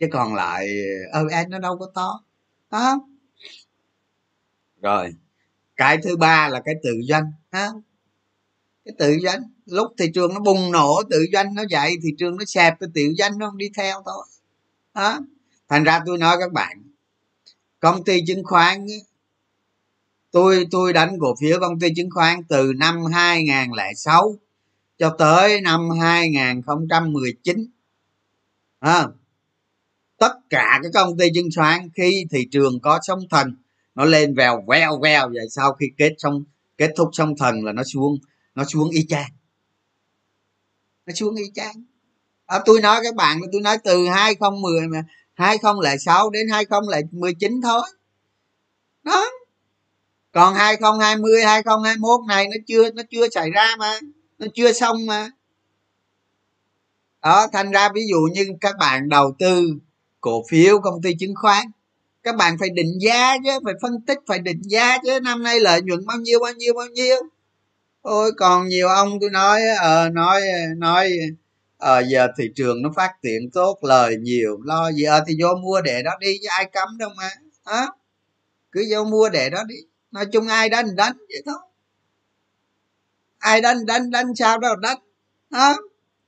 [0.01, 0.68] Chứ còn lại
[1.12, 2.20] EBS nó đâu có to
[2.70, 3.01] đó
[4.82, 5.14] rồi.
[5.76, 7.68] Cái thứ ba là cái tự doanh ha?
[8.84, 12.36] Cái tự doanh lúc thị trường nó bùng nổ tự doanh nó dậy thị trường
[12.36, 14.26] nó xẹp cái tự doanh nó không đi theo thôi
[14.94, 15.18] đó
[15.68, 16.82] thành ra tôi nói các bạn
[17.80, 18.86] công ty chứng khoán
[20.30, 24.36] tôi tôi đánh cổ phiếu công ty chứng khoán từ năm 2006
[24.98, 27.66] cho tới năm 2019
[28.78, 29.06] à,
[30.18, 33.56] tất cả các công ty chứng khoán khi thị trường có sóng thần
[33.96, 36.44] nó lên vèo veo veo vậy sau khi kết xong
[36.78, 38.18] kết thúc xong thần là nó xuống
[38.54, 39.30] nó xuống y chang.
[41.06, 41.85] Nó xuống y chang.
[42.46, 45.04] À, tôi nói các bạn tôi nói từ 2010 mà
[45.35, 47.82] 2006 đến 2019 thôi.
[49.02, 49.24] Đó.
[50.32, 53.98] Còn 2020 2021 này nó chưa nó chưa xảy ra mà
[54.38, 55.30] nó chưa xong mà.
[57.22, 59.68] Đó thành ra ví dụ như các bạn đầu tư
[60.20, 61.66] cổ phiếu công ty chứng khoán
[62.26, 65.20] các bạn phải định giá chứ, phải phân tích, phải định giá chứ.
[65.20, 67.16] Năm nay lợi nhuận bao nhiêu bao nhiêu bao nhiêu?
[68.02, 70.40] Ôi, còn nhiều ông tôi nói ờ nói
[70.76, 71.12] nói
[71.78, 75.04] ờ giờ thị trường nó phát triển tốt, lời nhiều, lo gì?
[75.04, 77.30] Ờ thì vô mua để đó đi chứ, ai cấm đâu mà,
[77.66, 77.86] hả?
[78.72, 79.76] Cứ vô mua để đó đi.
[80.10, 81.58] Nói chung ai đánh đánh vậy thôi.
[83.38, 84.98] Ai đánh đánh đánh sao đâu, đánh,
[85.50, 85.74] hả?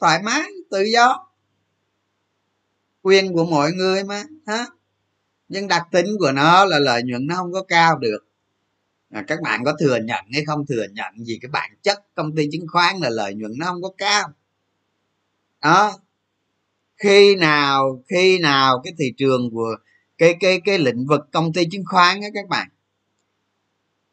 [0.00, 1.28] Thoải mái, tự do.
[3.02, 4.66] Quyền của mọi người mà, hả?
[5.48, 8.18] Nhưng đặc tính của nó là lợi nhuận nó không có cao được.
[9.10, 12.34] À, các bạn có thừa nhận hay không thừa nhận gì cái bản chất công
[12.36, 14.28] ty chứng khoán là lợi nhuận nó không có cao.
[15.62, 15.98] Đó.
[16.96, 19.76] Khi nào khi nào cái thị trường của
[20.18, 22.68] cái cái cái lĩnh vực công ty chứng khoán á các bạn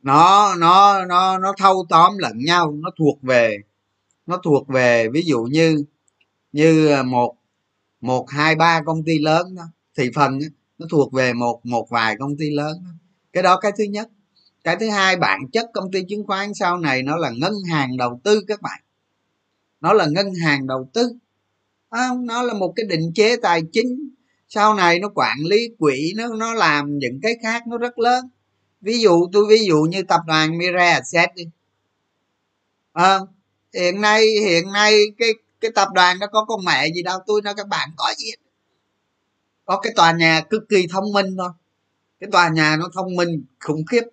[0.05, 3.57] nó nó nó nó thâu tóm lẫn nhau nó thuộc về
[4.25, 5.83] nó thuộc về ví dụ như
[6.51, 7.35] như à, một
[8.01, 9.63] một hai ba công ty lớn đó
[9.97, 10.45] thị phần đó,
[10.77, 12.77] nó thuộc về một một vài công ty lớn
[13.35, 14.09] cái đó cái thứ nhất.
[14.63, 17.97] Cái thứ hai bản chất công ty chứng khoán sau này nó là ngân hàng
[17.97, 18.81] đầu tư các bạn.
[19.81, 21.11] Nó là ngân hàng đầu tư.
[21.89, 24.09] À, nó là một cái định chế tài chính.
[24.47, 28.29] Sau này nó quản lý quỹ nó nó làm những cái khác nó rất lớn.
[28.81, 31.43] Ví dụ tôi ví dụ như tập đoàn Mira Asset đi.
[32.93, 33.19] À,
[33.73, 35.29] hiện nay hiện nay cái
[35.61, 37.19] cái tập đoàn nó có con mẹ gì đâu.
[37.27, 38.31] Tôi nói các bạn có gì?
[39.65, 41.49] Có cái tòa nhà cực kỳ thông minh thôi.
[42.19, 44.03] Cái tòa nhà nó thông minh khủng khiếp.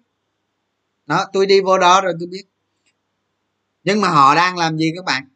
[1.06, 2.44] Đó tôi đi vô đó rồi tôi biết.
[3.84, 5.28] Nhưng mà họ đang làm gì các bạn?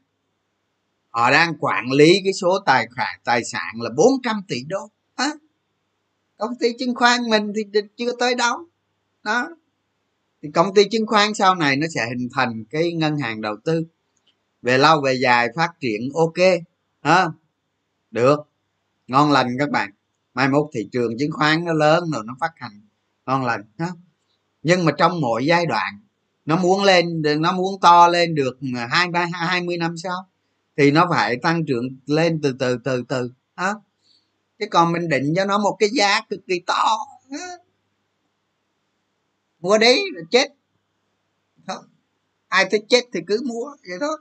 [1.11, 4.91] Họ đang quản lý cái số tài khoản tài sản là 400 tỷ đô.
[5.15, 5.31] À,
[6.37, 8.59] công ty chứng khoán mình thì chưa tới đâu.
[9.23, 9.49] Đó.
[10.43, 13.57] Thì công ty chứng khoán sau này nó sẽ hình thành cái ngân hàng đầu
[13.65, 13.87] tư.
[14.63, 16.47] Về lâu về dài phát triển ok.
[17.03, 17.27] Ha
[18.11, 18.41] được.
[19.07, 19.91] Ngon lành các bạn
[20.37, 22.81] mai mốt thị trường chứng khoán nó lớn rồi nó phát hành.
[23.27, 23.87] Ngon lành đó.
[24.63, 26.01] nhưng mà trong mỗi giai đoạn,
[26.45, 28.59] nó muốn lên, nó muốn to lên được
[28.91, 30.29] hai, ba, hai mươi năm sau
[30.77, 33.83] thì nó phải tăng trưởng lên từ từ từ từ đó
[34.59, 36.99] chứ còn mình định cho nó một cái giá cực kỳ to
[39.61, 40.49] mua đấy là chết.
[41.67, 41.83] Đó.
[42.49, 44.19] ai thích chết thì cứ mua, vậy thôi.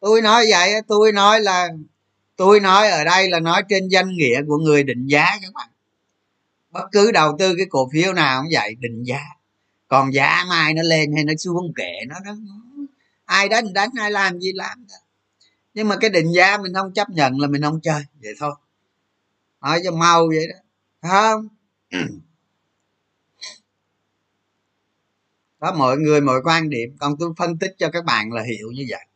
[0.00, 1.68] Tôi nói vậy tôi nói là
[2.36, 5.68] tôi nói ở đây là nói trên danh nghĩa của người định giá các bạn.
[6.70, 9.20] Bất cứ đầu tư cái cổ phiếu nào cũng vậy, định giá.
[9.88, 12.32] Còn giá mai nó lên hay nó xuống kệ nó đó.
[13.24, 14.86] Ai đánh đánh, ai làm gì làm
[15.74, 18.54] nhưng mà cái định giá mình không chấp nhận là mình không chơi, vậy thôi.
[19.60, 20.46] Nói cho mau vậy
[21.02, 21.48] đó không?
[25.60, 26.96] Đó, mọi người, mọi quan điểm.
[26.98, 29.06] Còn tôi phân tích cho các bạn là hiểu như vậy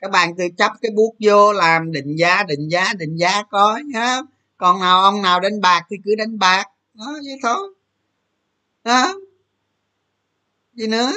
[0.00, 3.80] các bạn tự chấp cái bút vô làm định giá định giá định giá có
[3.86, 4.20] nhá
[4.56, 6.64] còn nào ông nào đánh bạc thì cứ đánh bạc.
[6.94, 7.74] Đó vậy thôi.
[8.84, 9.14] Đó
[10.74, 11.12] gì nữa?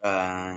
[0.00, 0.54] À,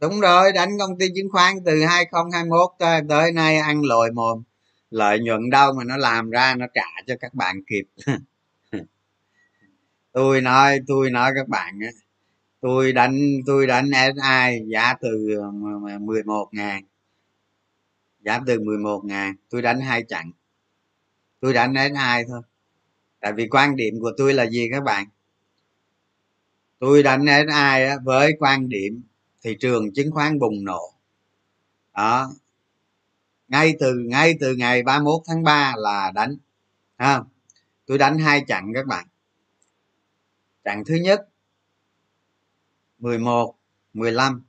[0.00, 4.42] đúng rồi đánh công ty chứng khoán từ 2021 tới, tới nay ăn lồi mồm.
[4.90, 7.84] Lợi nhuận đâu mà nó làm ra nó trả cho các bạn kịp.
[10.12, 11.88] Tôi nói tôi nói các bạn á
[12.60, 15.40] tôi đánh tôi đánh SI giá từ
[16.00, 16.82] 11 ngàn.
[18.20, 20.30] Giá từ 11 ngàn tôi đánh hai chặng
[21.40, 22.42] tôi đánh SI thôi.
[23.20, 25.06] Tại vì quan điểm của tôi là gì các bạn?
[26.78, 29.02] Tôi đánh SI với quan điểm
[29.42, 30.92] thị trường chứng khoán bùng nổ.
[31.94, 32.30] Đó.
[33.48, 36.36] Ngay từ ngay từ ngày 31 tháng 3 là đánh
[36.96, 37.22] ha
[37.86, 39.06] tôi đánh hai chặng các bạn.
[40.64, 41.28] Chặng thứ nhất
[42.98, 43.54] 11
[43.92, 44.42] 15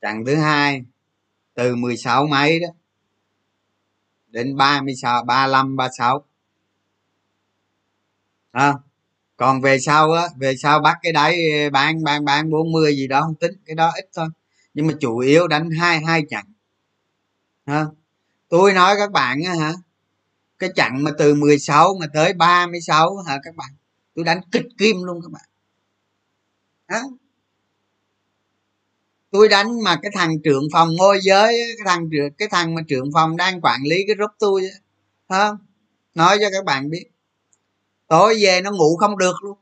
[0.00, 0.84] chặng thứ hai
[1.54, 2.68] từ 16 mấy đó
[4.28, 6.24] đến 36 35 36
[8.50, 8.74] à,
[9.42, 13.06] còn về sau á, về sau bắt cái đáy ờ, bán bán bán 40 gì
[13.06, 14.28] đó, không tính, cái đó ít thôi.
[14.74, 16.44] Nhưng mà chủ yếu đánh hai hai chặng
[17.66, 17.86] ha
[18.48, 19.72] tôi nói các bạn á hả,
[20.58, 23.68] cái chặng mà từ 16 mà tới 36 hả các bạn?
[24.14, 25.48] Tôi đánh kịch kim luôn các bạn.
[26.88, 27.00] Hả?
[29.30, 33.10] Tôi đánh mà cái thằng trưởng phòng môi giới cái thằng cái thằng mà trưởng
[33.14, 34.62] phòng đang quản lý cái group tôi
[35.28, 35.50] hả?
[36.14, 37.11] Nói cho các bạn biết
[38.12, 39.58] tối về nó ngủ không được luôn.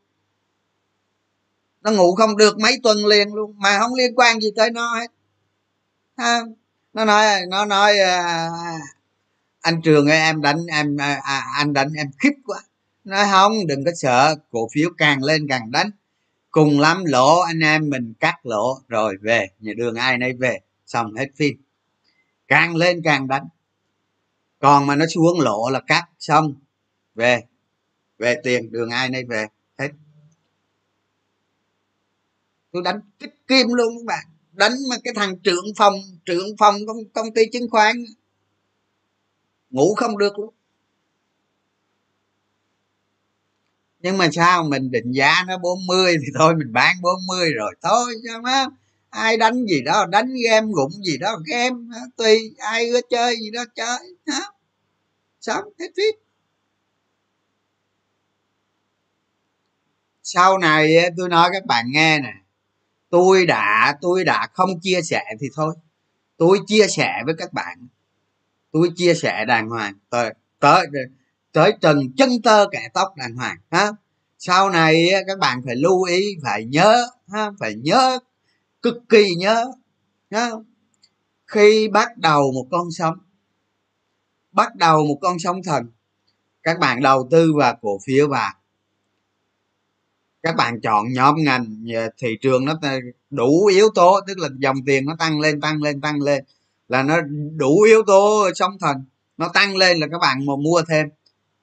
[1.83, 4.95] Nó ngủ không được mấy tuần liền luôn mà không liên quan gì tới nó
[4.95, 5.07] hết.
[6.17, 6.41] Ha
[6.93, 8.49] nó nói nó nói à,
[9.61, 12.59] anh trường ơi em đánh em à, à, anh đánh em khiếp quá.
[13.05, 15.91] Nói không đừng có sợ cổ phiếu càng lên càng đánh.
[16.51, 20.61] Cùng lắm lỗ anh em mình cắt lỗ rồi về nhà đường ai nấy về.
[20.87, 21.63] Xong hết phim.
[22.49, 23.49] Càng lên càng đánh.
[24.59, 26.55] Còn mà nó xuống lỗ là cắt xong
[27.15, 27.43] về
[28.21, 29.47] về tiền đường ai nấy về
[29.79, 29.89] hết.
[32.73, 34.25] Tôi đánh kích kim luôn các bạn.
[34.53, 37.97] Đánh mà cái thằng trưởng phòng trưởng phòng công, công ty chứng khoán.
[39.71, 40.55] Ngủ không được luôn.
[44.01, 47.75] Nhưng mà sao mình định giá nó 40 thì thôi mình bán 40 rồi.
[47.83, 48.67] Thôi cho má
[49.11, 51.77] ai đánh gì đó đánh game gụng gì đó game
[52.17, 54.53] tùy ai ưa chơi gì đó chơi đó.
[55.41, 56.30] sống hết phít
[60.33, 62.33] sau này tôi nói các bạn nghe nè.
[63.11, 65.75] Tôi đã tôi đã không chia sẻ thì thôi.
[66.37, 67.89] Tôi chia sẻ với các bạn.
[68.73, 69.95] Tôi chia sẻ đàng hoàng.
[70.11, 70.87] Tới tới
[71.53, 73.91] tới trần chân tơ kẻ tóc đàng hoàng, ha?
[74.39, 77.51] Sau này các bạn phải lưu ý, phải nhớ, ha?
[77.61, 78.19] Phải nhớ,
[78.83, 79.73] cực kỳ nhớ,
[80.31, 80.51] ha?
[81.47, 83.19] khi bắt đầu một con sóng,
[84.53, 85.91] bắt đầu một con sóng thần,
[86.63, 88.55] các bạn đầu tư vào cổ phiếu và
[90.43, 92.91] các bạn chọn nhóm ngành ờ, thị trường nó ờ,
[93.31, 96.45] đủ yếu tố, tức là dòng tiền nó tăng lên tăng lên tăng lên,
[96.89, 97.21] là nó
[97.57, 99.05] đủ yếu tố sóng thần,
[99.37, 101.09] nó tăng lên là các bạn mà mua thêm,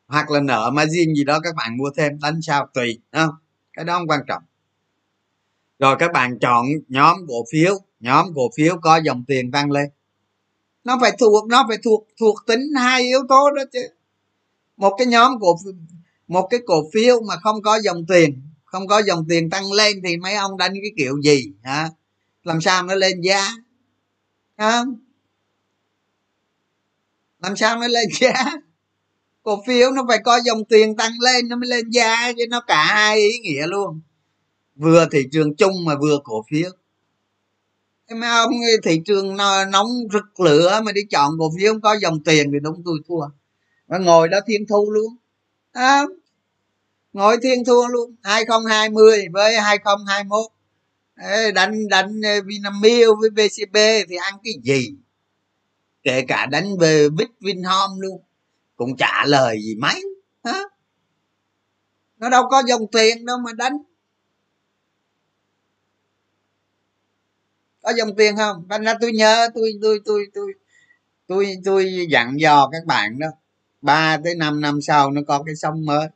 [0.08, 3.30] hoặc là nợ margin gì đó các bạn mua thêm, đánh sao tùy không?
[3.74, 4.44] Cái đó không quan trọng.
[5.80, 9.90] Rồi các bạn chọn nhóm cổ phiếu, nhóm cổ phiếu có dòng tiền tăng lên.
[10.84, 13.88] Nó phải thuộc, nó phải thuộc thuộc tính hai yếu tố đó chứ.
[14.78, 15.56] Một cái nhóm cổ
[16.28, 20.02] một cái cổ phiếu mà không có dòng tiền không có dòng tiền tăng lên
[20.08, 21.90] thì mấy ông đánh cái kiểu gì hả?
[22.44, 23.52] Làm sao nó lên giá?
[24.58, 24.96] Không?
[27.40, 28.34] Làm sao nó lên giá?
[29.44, 32.62] Cổ phiếu nó phải có dòng tiền tăng lên nó mới lên giá chứ nó
[32.62, 34.02] cả hai ý nghĩa luôn.
[34.76, 36.70] Vừa thị trường chung mà vừa cổ phiếu.
[38.10, 38.52] Mấy ông
[38.84, 39.38] thị trường
[39.72, 43.00] nóng rực lửa mà đi chọn cổ phiếu không có dòng tiền thì đúng tôi
[43.08, 43.28] thua.
[43.88, 45.16] Nó ngồi đó thiên thu luôn.
[45.72, 46.04] À,
[47.18, 48.16] ngồi thiên thua luôn.
[48.24, 50.52] 2020 với 2021
[51.16, 53.76] Ê, đánh đánh ờ, Vinamilk với VCB
[54.10, 54.96] thì ăn cái gì?
[56.04, 58.22] Kể cả đánh về Big Vinhome luôn.
[58.76, 60.04] Cũng trả lời gì mấy
[60.44, 60.64] hả?
[62.18, 63.78] Nó đâu có dòng tiền đâu mà đánh.
[67.82, 68.68] Có dòng tiền không?
[68.70, 70.54] Thành ra tôi nhớ tôi tôi tôi tôi
[71.28, 73.28] tôi tôi dặn dò các bạn đó.
[73.82, 76.08] Ba tới năm năm sau nó có cái sông mới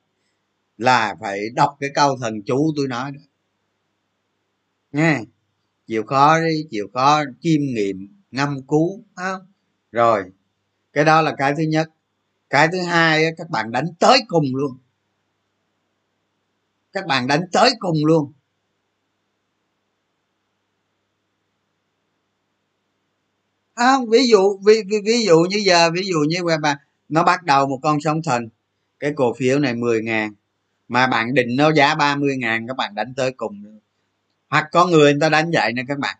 [0.81, 3.21] là phải đọc cái câu thần chú tôi nói đó.
[4.91, 5.21] Nghe
[5.87, 9.41] chịu khó đi chịu khó chiêm nghiệm ngâm cứu không?
[9.91, 10.23] Rồi
[10.93, 11.89] cái đó là cái thứ nhất.
[12.49, 14.77] Cái thứ hai các bạn đánh tới cùng luôn.
[16.93, 18.31] Các bạn đánh tới cùng luôn.
[23.73, 27.43] À, ví dụ ví, ví, ví dụ như giờ ví dụ như mà nó bắt
[27.43, 28.49] đầu một con sóng thần.
[28.99, 30.33] Cái cổ phiếu này 10 ngàn
[30.91, 33.79] mà bạn định nó giá 30 ngàn, các bạn đánh tới cùng.
[34.49, 36.17] Hoặc có người người ta đánh vậy nè các bạn.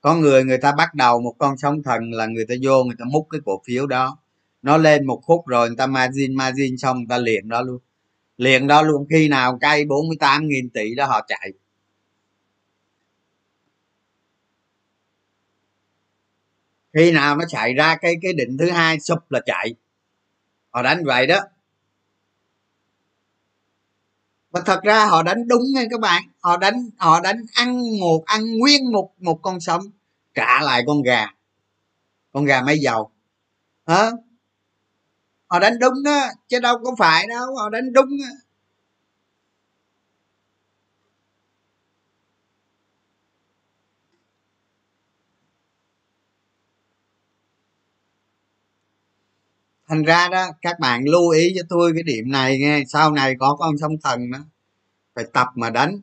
[0.00, 2.96] Có người người ta bắt đầu một con sóng thần là người ta vô, người
[2.98, 4.18] ta múc cái cổ phiếu đó.
[4.62, 7.78] Nó lên một khúc rồi người ta margin margin xong người ta liền đó luôn.
[8.36, 11.52] Liền đó luôn, khi nào cây 48 nghìn tỷ đó họ chạy.
[16.92, 19.74] Khi nào nó chạy ra cái cái định thứ hai, sụp là chạy.
[20.70, 21.40] Họ đánh vậy đó
[24.52, 26.22] và thật ra họ đánh đúng nha các bạn.
[26.40, 29.82] Họ đánh họ đánh ăn một, ăn nguyên một một con sống
[30.34, 31.26] trả lại con gà.
[32.32, 33.10] Con gà máy dầu
[33.86, 34.10] hả?
[35.46, 38.51] Họ đánh đúng đó chứ đâu có phải đâu, họ đánh đúng đó.
[49.92, 53.34] Thành ra đó, các bạn lưu ý cho tôi cái điểm này nghe, sau này
[53.38, 54.38] có con sông thần đó,
[55.14, 56.00] phải tập mà đánh.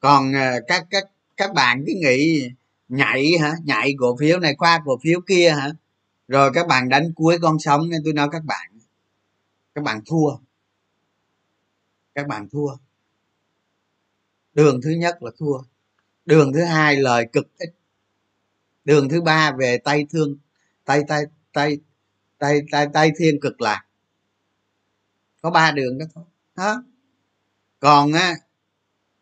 [0.00, 1.04] Còn ờ, các các
[1.36, 2.48] các bạn cứ nghĩ
[2.88, 3.54] nhảy hả?
[3.64, 5.70] Nhảy cổ phiếu này, qua cổ phiếu kia hả?
[6.28, 8.70] Rồi các bạn đánh cuối con sóng nên tôi nói các bạn.
[9.74, 10.36] Các bạn thua.
[12.14, 12.76] Các bạn thua.
[14.54, 15.58] Đường thứ nhất là thua.
[16.26, 17.70] Đường thứ hai lời cực ít.
[18.84, 20.36] Đường thứ ba về tay thương,
[20.84, 21.78] tay tay tay
[22.42, 23.82] tay tay tay thiên cực lạc.
[25.42, 26.24] Có ba đường đó thôi.
[26.56, 26.82] Đó.
[27.80, 28.34] Còn á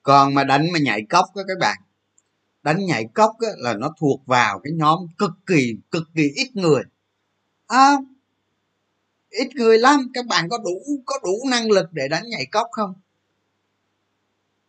[0.02, 1.78] còn mà đánh mà nhảy cốc đó các bạn.
[2.62, 6.50] Đánh nhảy cốc á, là nó thuộc vào cái nhóm cực kỳ cực kỳ ít
[6.54, 6.82] người.
[7.66, 7.96] À,
[9.30, 10.10] ít người lắm.
[10.14, 12.94] Các bạn có đủ có đủ năng lực để đánh nhảy cốc không?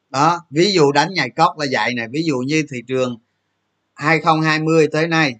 [0.09, 3.17] Đó ví dụ đánh nhảy cốc là vậy này ví dụ như thị trường
[3.93, 5.35] 2020 tới nay.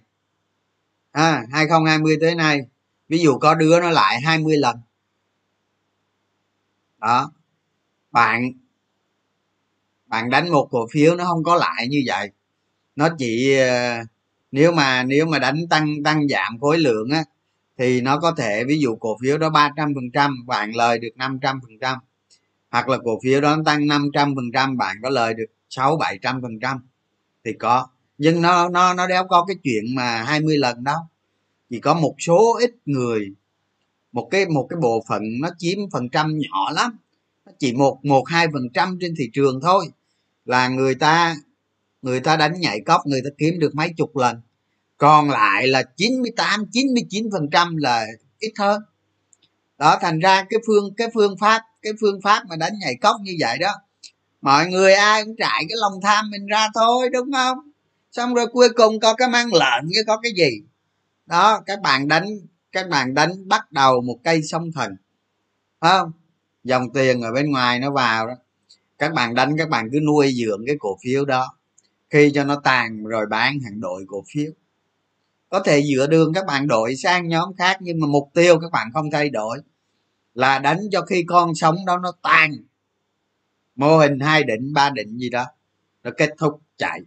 [1.10, 2.66] À, 2020 tới nay
[3.12, 4.76] ví dụ có đứa nó lại 20 lần.
[6.98, 7.32] Đó.
[8.10, 8.52] Bạn
[10.06, 12.30] bạn đánh một cổ phiếu nó không có lại như vậy.
[12.96, 13.98] Nó chỉ ờ,
[14.52, 17.24] nếu mà nếu mà đánh tăng tăng giảm khối lượng á,
[17.78, 20.98] thì nó có thể, ví dụ cổ phiếu đó ba trăm phần trăm, bạn lời
[20.98, 21.98] được năm trăm phần trăm.
[22.70, 26.18] Hoặc là cổ phiếu đó tăng 500 phần trăm, bạn có lời được sáu bảy
[26.22, 26.78] trăm phần trăm.
[27.44, 27.88] Thì có.
[28.18, 30.98] Nhưng nó nó nó đéo có cái chuyện mà 20 lần đâu
[31.72, 33.32] chỉ có một số ít người,
[34.12, 36.98] một cái một cái bộ phận nó chiếm phần trăm nhỏ lắm.
[37.46, 39.86] Nó chỉ một một, hai phần trăm trên thị trường thôi.
[40.44, 41.36] Là người ta
[42.02, 44.40] người ta đánh nhảy cóc người ta kiếm được mấy chục lần.
[44.96, 48.06] Còn lại là 98 99 phần trăm là
[48.38, 48.82] ít hơn.
[49.78, 53.16] Đó, thành ra cái phương cái phương pháp, cái phương pháp mà đánh nhảy cốc
[53.22, 53.72] như vậy đó,
[54.42, 57.58] mọi người ai cũng trải cái lòng tham mình ra thôi, đúng không?
[58.12, 60.62] Xong rồi cuối cùng có cái mang lợn với có cái gì?
[61.26, 62.24] Đó, các bạn đánh,
[62.72, 64.96] các bạn đánh bắt đầu một cây sông thần.
[65.80, 66.12] Phải không?
[66.64, 68.34] Dòng tiền ở bên ngoài nó vào đó.
[68.98, 71.56] Các bạn đánh, các bạn cứ nuôi dưỡng cái cổ phiếu đó.
[72.10, 74.52] Khi cho nó tàn rồi bán hàng đội cổ phiếu.
[75.48, 78.72] Có thể giữa đường các bạn đổi sang nhóm khác, nhưng mà mục tiêu các
[78.72, 79.58] bạn không thay đổi.
[80.34, 82.52] Là đánh cho khi con sống đó nó tan.
[83.76, 85.46] Mô hình hai định ba định gì đó.
[86.02, 87.00] Nó kết thúc chạy.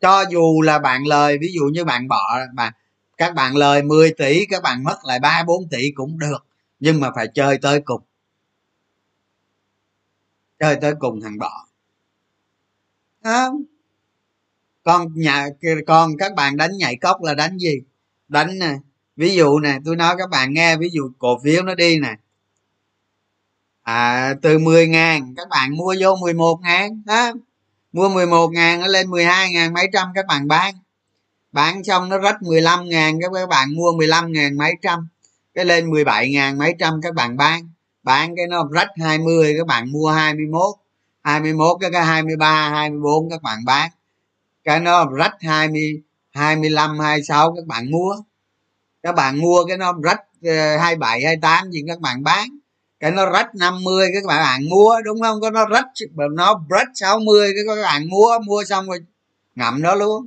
[0.00, 2.72] Cho dù là bạn lời, ví dụ như bạn bỏ, bạn
[3.18, 6.46] các bạn lời 10 tỷ các bạn mất lại ba bốn tỷ cũng được
[6.80, 8.02] nhưng mà phải chơi tới cùng.
[10.58, 11.68] Chơi tới cùng thằng bỏ
[13.22, 13.46] à,
[14.82, 15.48] con nhà
[15.86, 17.80] con các bạn đánh nhảy cốc là đánh gì?
[18.28, 18.74] Đánh nè
[19.16, 22.16] ví dụ nè tôi nói các bạn nghe ví dụ cổ phiếu nó đi nè.
[23.82, 27.32] À, từ 10 ngàn các bạn mua vô 11 ngàn đó
[27.92, 30.74] mua 11 ngàn nó lên 12 ngàn mấy trăm các bạn bán
[31.52, 35.08] bán xong nó rách 15 ngàn, các bạn mua 15 ngàn mấy trăm,
[35.54, 37.70] cái lên 17 ngàn mấy trăm các bạn bán.
[38.02, 40.76] Bán cái nó rách 20 các bạn mua 21
[41.22, 43.90] 21 cái cái 23 24 các bạn bán.
[44.64, 48.16] Cái nó rách 20 25 26 các bạn mua.
[49.02, 52.48] Các bạn mua cái nó rách ờ, 27 28 gì các bạn bán.
[53.00, 55.40] Cái nó rách 50 các bạn mua, đúng không?
[55.40, 55.86] Có nó rách
[56.16, 58.98] nó rách 60 cái các bạn mua mua xong rồi
[59.54, 60.26] ngậm đó luôn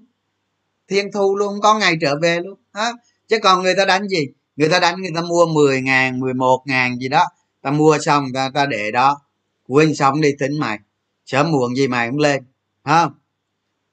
[0.92, 2.92] thiên thu luôn có ngày trở về luôn đó.
[3.28, 4.28] chứ còn người ta đánh gì?
[4.56, 7.26] Người ta đánh người ta mua 10 ngàn 11 ngàn gì đó
[7.62, 9.22] ta mua xong ta ta để đó.
[9.68, 10.80] Quên xong đi tính mày.
[11.26, 12.44] Sớm muộn gì mày cũng lên
[12.86, 13.14] không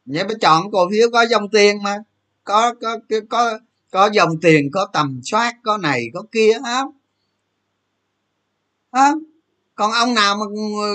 [0.05, 1.99] nhớ phải chọn cổ phiếu có dòng tiền mà.
[2.44, 3.59] Có có có có,
[3.90, 6.90] có dòng tiền có tầm soát có này có kia không
[8.92, 9.18] không
[9.74, 10.44] còn ông nào mà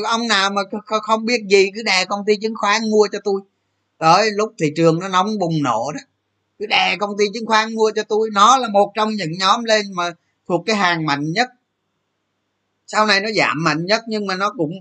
[0.09, 0.61] ông nào mà
[1.03, 3.41] không biết gì cứ đè công ty chứng khoán mua cho tôi
[4.03, 5.99] tới lúc thị trường nó nóng bùng nổ đó,
[6.59, 8.29] cứ đè công ty chứng khoán mua cho tôi.
[8.33, 10.11] Nó là một trong những nhóm lên mà
[10.47, 11.49] thuộc cái hàng mạnh nhất.
[12.87, 14.71] Sau này nó giảm mạnh nhất nhưng mà nó cũng,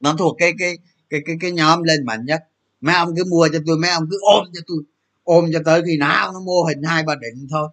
[0.00, 0.78] nó thuộc cái cái
[1.10, 2.44] cái cái cái nhóm lên mạnh nhất.
[2.80, 4.78] Mấy ông cứ mua cho tôi, mấy ông cứ ôm cho tôi,
[5.24, 7.68] ôm cho tới khi nào nó mô hình hai ba định thôi.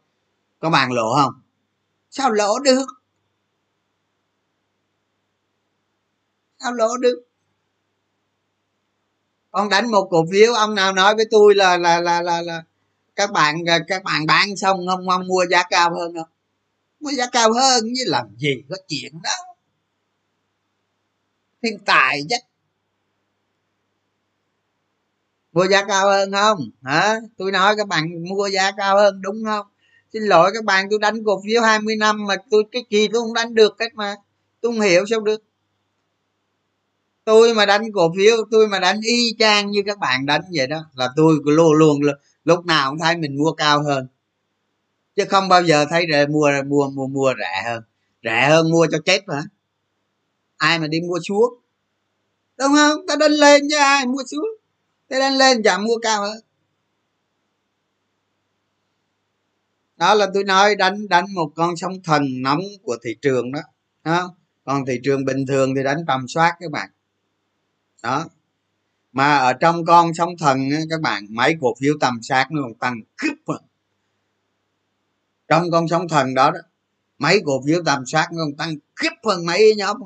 [0.60, 1.34] Có bàn lỗ không?
[2.10, 2.86] Sao lỗ được?
[6.60, 7.33] Sao lỗ được?
[9.54, 12.64] Ông đánh một cổ phiếu ông nào nói với tôi là là là là, là
[13.16, 13.56] các bạn
[13.88, 16.30] các bạn bán xong không ông mua giá cao hơn không?
[17.00, 19.32] Mua giá cao hơn với làm gì có chuyện đó.
[21.64, 22.42] Thiên tài chắc
[25.54, 26.60] mua giá cao hơn không?
[26.84, 27.16] Hả?
[27.38, 29.66] Tôi nói các bạn mua giá cao hơn đúng không?
[30.14, 33.22] Xin lỗi các bạn tôi đánh cổ phiếu 20 năm mà tôi cái gì tôi
[33.22, 34.16] không đánh được cách mà.
[34.62, 35.44] Tôi không hiểu sao được
[37.26, 40.68] tôi mà đánh cổ phiếu, tôi mà đánh y chang như các bạn đánh vậy
[40.68, 42.02] đó, là tôi luôn luôn
[42.44, 44.08] lúc nào cũng thấy mình mua cao hơn.
[45.16, 47.84] Chứ không bao giờ thấy rẻ, mua mua mua mua rẻ hơn.
[48.24, 49.44] Rẻ hơn mua cho chết mà.
[50.58, 51.54] Ai mà đi mua xuống?
[52.58, 53.08] Đúng không?
[53.08, 54.48] Ta đánh lên chứ ai mua xuống.
[55.08, 56.38] Ta đánh lên giảm mua cao hơn.
[59.98, 63.60] Đó là tôi nói đánh đánh một con sóng thần nóng của thị trường đó.
[64.04, 64.36] Đó.
[64.64, 66.90] Còn thị trường bình thường thì đánh tầm soát các bạn
[68.04, 68.26] đó.
[69.12, 72.74] Mà ở trong con sóng thần các bạn mấy cổ phiếu tầm sát nó còn
[72.74, 73.34] tăng khiếp
[75.48, 76.60] trong con sóng thần đó, đó
[77.18, 79.98] mấy cổ phiếu tầm sát nó còn tăng khiếp hơn mấy nhóm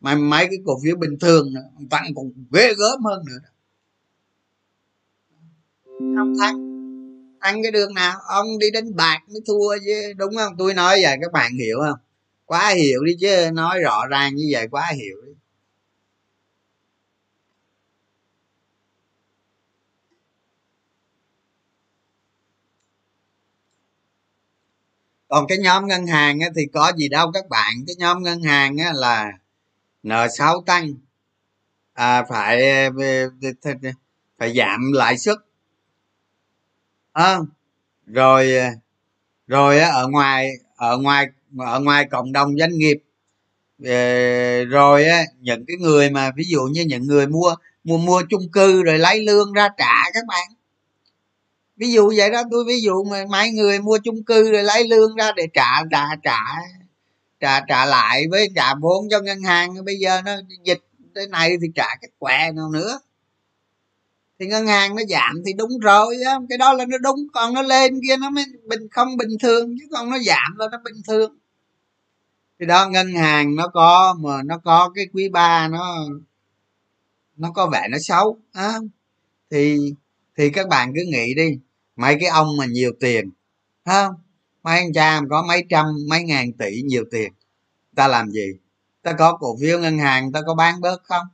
[0.00, 1.54] mà mấy cái cổ phiếu bình thường
[1.90, 3.38] tăng còn ghê gớm hơn nữa
[6.16, 6.70] không thắng.
[7.38, 8.20] Ăn cái đường nào?
[8.28, 10.54] Ông đi đánh bạc mới thua chứ đúng không?
[10.58, 11.98] Tôi nói vậy các bạn hiểu không?
[12.44, 15.32] Quá hiểu đi chứ nói rõ ràng như vậy quá hiểu đi.
[25.30, 27.74] Còn cái nhóm ngân hàng thì có gì đâu các bạn.
[27.86, 29.32] Cái nhóm ngân hàng là
[30.02, 30.94] nợ xấu tăng.
[31.92, 32.90] À, phải ờ,
[34.38, 35.38] phải giảm lãi suất.
[37.12, 37.38] À,
[38.06, 38.66] rồi ờ,
[39.46, 41.26] rồi ở ngoài ở ngoài
[41.58, 42.98] ở ngoài cộng đồng doanh nghiệp
[44.68, 45.06] rồi
[45.40, 47.54] những cái người mà ví dụ như những người mua
[47.84, 50.48] mua mua chung cư rồi lấy lương ra trả các bạn
[51.80, 54.88] ví dụ vậy đó, tôi ví dụ mà mấy người mua chung cư rồi lấy
[54.88, 56.38] lương ra để trả trả trả
[57.40, 59.84] trả trả lại với trả vốn cho ngân hàng.
[59.84, 60.32] Bây giờ nó
[60.64, 60.80] dịch
[61.14, 63.00] thế này thì trả cái què nào nữa.
[64.38, 66.40] Thì ngân hàng nó giảm thì đúng rồi đó.
[66.48, 69.74] cái đó là nó đúng, còn nó lên kia nó mới bình, không bình thường,
[69.80, 71.38] chứ còn nó giảm là nó bình thường.
[72.60, 76.08] Thì đó, ngân hàng nó có mà nó có cái quý ba nó
[77.36, 78.78] nó có vẻ nó xấu á
[79.50, 79.78] thì
[80.36, 81.58] thì các bạn cứ nghĩ đi
[82.00, 83.30] mấy cái ông mà nhiều tiền
[83.84, 84.14] không?
[84.62, 87.32] Mấy anh cha có mấy trăm, mấy ngàn tỷ nhiều tiền,
[87.94, 88.46] ta làm gì?
[89.02, 91.26] Ta có cổ phiếu ngân hàng, ta có bán bớt không?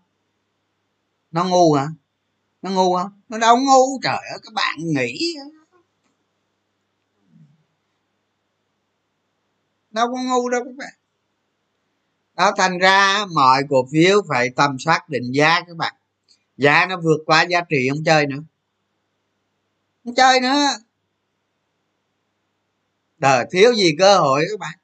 [1.30, 1.86] Nó ngu hả?
[2.62, 5.34] Nó ngu không nó đâu ngu, trời ơi, các bạn nghĩ
[9.90, 10.92] đâu có ngu đâu, các bạn.
[12.34, 15.94] Đó, thành ra mọi cổ phiếu phải tầm soát định giá, các bạn.
[16.56, 18.42] Giá nó vượt qua giá trị không chơi nữa
[20.06, 20.66] không chơi nữa.
[23.18, 24.78] Đời thiếu gì cơ hội các bạn.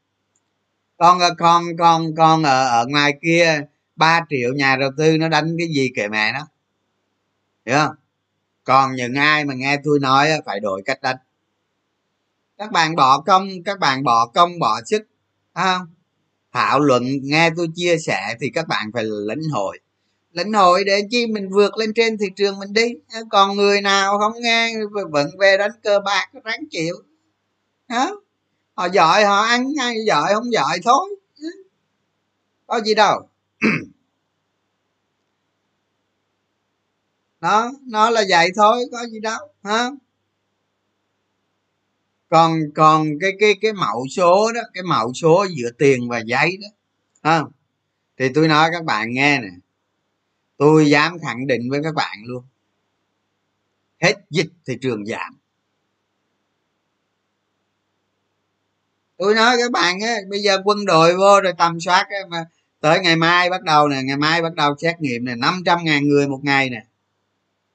[0.97, 3.61] Con con con con ở ở ngoài kia
[3.97, 6.47] 3 triệu nhà đầu tư nó đánh cái gì kệ mẹ nó.
[7.67, 7.95] Hiểu không?
[8.65, 11.17] Còn những ai mà nghe tôi nói phải đổi cách đánh.
[12.59, 15.03] Các bạn bỏ công, các bạn bỏ công, bỏ sức
[15.55, 15.87] không?
[16.53, 19.81] Thảo luận, nghe tôi chia sẻ thì các bạn phải lĩnh hội
[20.33, 22.95] lĩnh hội để chi mình vượt lên trên thị trường mình đi.
[23.31, 24.75] Còn người nào không nghe
[25.11, 26.95] vẫn về đánh cơ bạc ráng chịu.
[27.89, 28.07] Hả?
[28.75, 31.17] Họ giỏi họ ăn ngay giỏi không giỏi thôi.
[32.67, 33.29] Có gì đâu.
[37.41, 39.91] Đó, nó là vậy thôi, có gì đâu, hả?
[42.29, 46.59] Còn còn cái cái cái mẫu số đó, cái mẫu số giữa tiền và giấy
[46.63, 46.69] đó
[47.23, 47.43] ha
[48.19, 49.49] thì tôi nói các bạn nghe nè
[50.63, 52.45] tôi dám khẳng định với các bạn luôn.
[54.01, 55.39] Hết dịch thị trường giảm.
[59.17, 62.45] Tôi nói các bạn á bây giờ quân đội vô rồi tầm soát á, mà
[62.81, 65.85] tới ngày mai bắt đầu nè ngày mai bắt đầu xét nghiệm nè năm trăm
[65.85, 66.85] ngàn người một ngày nè.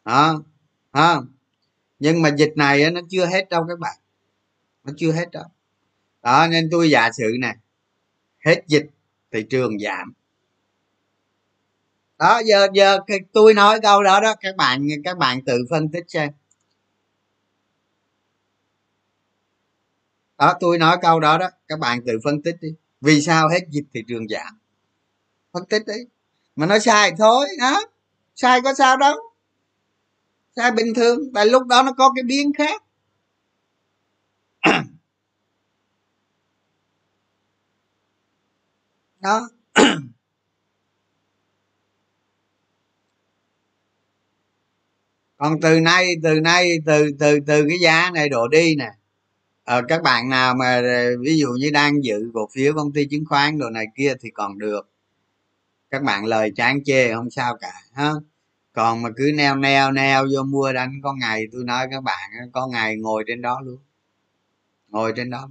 [0.05, 0.43] Đó
[0.93, 1.15] hả?
[1.99, 3.97] Nhưng mà dịch này á, nó chưa hết đâu các bạn.
[4.83, 5.45] Nó chưa hết đâu.
[6.21, 7.55] Đó nên tôi giả sử nè
[8.45, 8.85] hết dịch
[9.31, 10.13] thị trường giảm
[12.17, 12.99] đó, giờ giờ
[13.33, 16.29] tôi nói câu đó đó, các bạn các bạn tự phân tích xem.
[20.37, 22.69] Đó, tôi nói câu đó đó, các bạn tự phân tích đi.
[23.01, 24.59] Vì sao hết dịch thị trường giảm?
[25.53, 25.93] Phân tích đi.
[26.55, 27.83] Mà nó sai thôi, đó.
[28.35, 29.15] Sai có sao đâu.
[30.55, 32.83] Sai bình thường, tại lúc đó nó có cái biến khác.
[39.19, 39.49] Đó.
[45.37, 48.91] Còn từ nay từ nay từ từ từ cái giá này đổ đi nè.
[49.63, 53.05] Ờ, các bạn nào mà ờ, ví dụ như đang giữ cổ phiếu công ty
[53.05, 54.89] chứng khoán đồ này kia thì còn được.
[55.89, 58.11] Các bạn lời chán chê không sao cả ha.
[58.73, 62.29] Còn mà cứ neo neo neo vô mua đánh có ngày tôi nói các bạn
[62.53, 63.77] có ngày ngồi trên đó luôn.
[64.89, 65.49] Ngồi trên đó.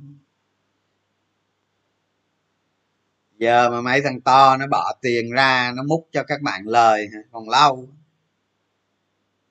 [3.39, 7.09] Giờ mà mấy thằng to nó bỏ tiền ra nó múc cho các bạn lời
[7.33, 7.89] còn lâu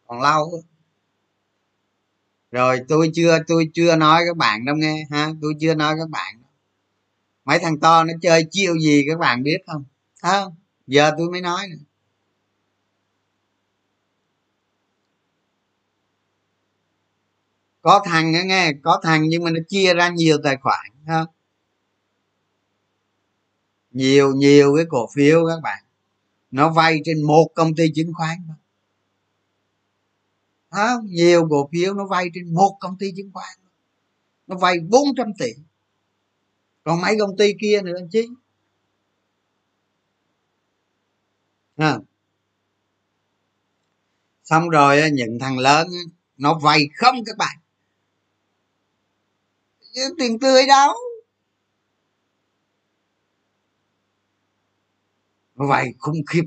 [0.08, 0.62] còn lâu
[2.52, 5.30] rồi tôi chưa tôi chưa nói các bạn đâu nghe, ha?
[5.42, 6.42] Tôi chưa nói các bạn
[7.46, 9.84] mấy thằng to nó chơi chiêu gì các bạn biết không?
[10.22, 10.56] Không?
[10.88, 11.76] Giờ tôi mới nói nè.
[17.82, 21.28] Có thằng nghe, có thằng nhưng mà nó chia ra nhiều tài khoản không?
[23.92, 25.84] Nhiều nhiều cái cổ phiếu các bạn.
[26.52, 28.56] Nó vay trên một công ty chứng khoán thôi
[30.76, 33.58] à, nhiều cổ phiếu nó vay trên một công ty chứng khoán.
[34.48, 35.50] Nó vay 400 tỷ.
[36.84, 38.26] Còn mấy công ty kia nữa anh chứ
[41.76, 42.00] à.
[44.44, 45.88] xong rồi những thằng lớn
[46.38, 47.58] nó vay không các bạn.
[50.18, 50.94] Tiền tươi đâu.
[55.56, 56.44] Nó vay khủng khiếp.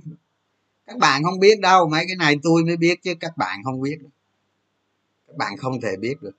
[0.87, 3.81] Các bạn không biết đâu mấy cái này tôi mới biết chứ các bạn không
[3.81, 4.11] biết đâu
[5.39, 6.37] bạn không thể biết được.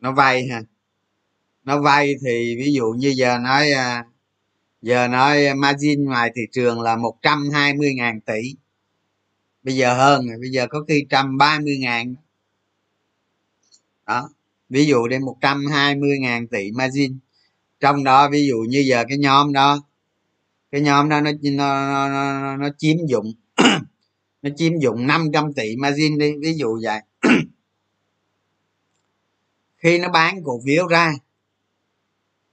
[0.00, 0.62] Nó vay ha.
[1.64, 4.04] Nó vay thì ví dụ như giờ nói à,
[4.82, 8.56] giờ nói margin ngoài thị trường là 120 ngàn tỷ.
[9.62, 12.14] Bây giờ hơn rồi bây giờ có khi trăm ba mươi ngàn
[14.06, 14.30] đó.
[14.68, 17.18] Ví dụ đây 120 ngàn tỷ margin.
[17.80, 19.80] Trong đó ví dụ như giờ cái nhóm đó
[20.70, 23.32] cái nhóm đó nó nó nó, nó, nó chiếm dụng
[24.42, 27.00] nó chiếm dụng 500 tỷ margin đi ví dụ vậy.
[29.80, 31.12] khi nó bán cổ phiếu ra,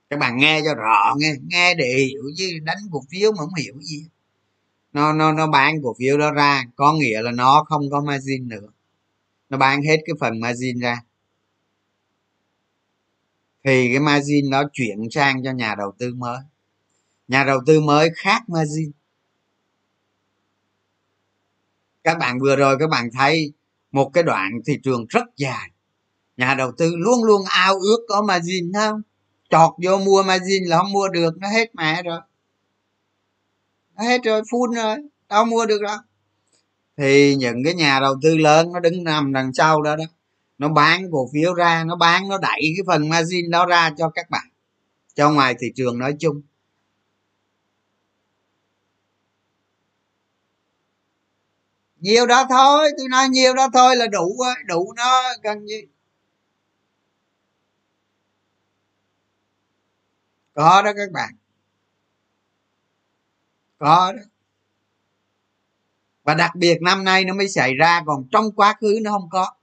[0.09, 3.53] các bạn nghe cho rõ nghe nghe để hiểu chứ đánh cổ phiếu mà không
[3.53, 4.07] hiểu gì.
[4.93, 8.47] Nó nó nó bán cổ phiếu đó ra, có nghĩa là nó không có margin
[8.47, 8.67] nữa.
[9.49, 11.01] Nó bán hết cái phần margin ra.
[13.63, 16.39] Thì cái margin đó chuyển sang cho nhà đầu tư mới.
[17.27, 18.91] Nhà đầu tư mới khác margin.
[22.03, 23.53] Các bạn vừa rồi các bạn thấy
[23.91, 25.71] một cái đoạn thị trường rất dài
[26.37, 29.01] nhà đầu tư luôn luôn ao ước có margin không?
[29.49, 32.19] Chọt vô mua margin là không mua được, nó hết mẹ rồi.
[33.95, 34.97] Nó hết rồi phun rồi,
[35.29, 35.97] đâu mua được đâu.
[36.97, 40.03] Thì những cái nhà đầu tư lớn nó đứng nằm đằng sau đó đó,
[40.57, 44.09] nó bán cổ phiếu ra, nó bán, nó đẩy cái phần margin đó ra cho
[44.09, 44.47] các bạn,
[45.15, 46.41] cho ngoài thị trường nói chung.
[51.99, 55.81] Nhiều đó thôi, tôi nói nhiều đó thôi là đủ đủ nó cần gì
[60.57, 61.33] có đó các bạn.
[63.77, 64.21] Có đó.
[66.23, 69.29] Và đặc biệt năm nay nó mới xảy ra, còn trong quá khứ nó không
[69.29, 69.53] có.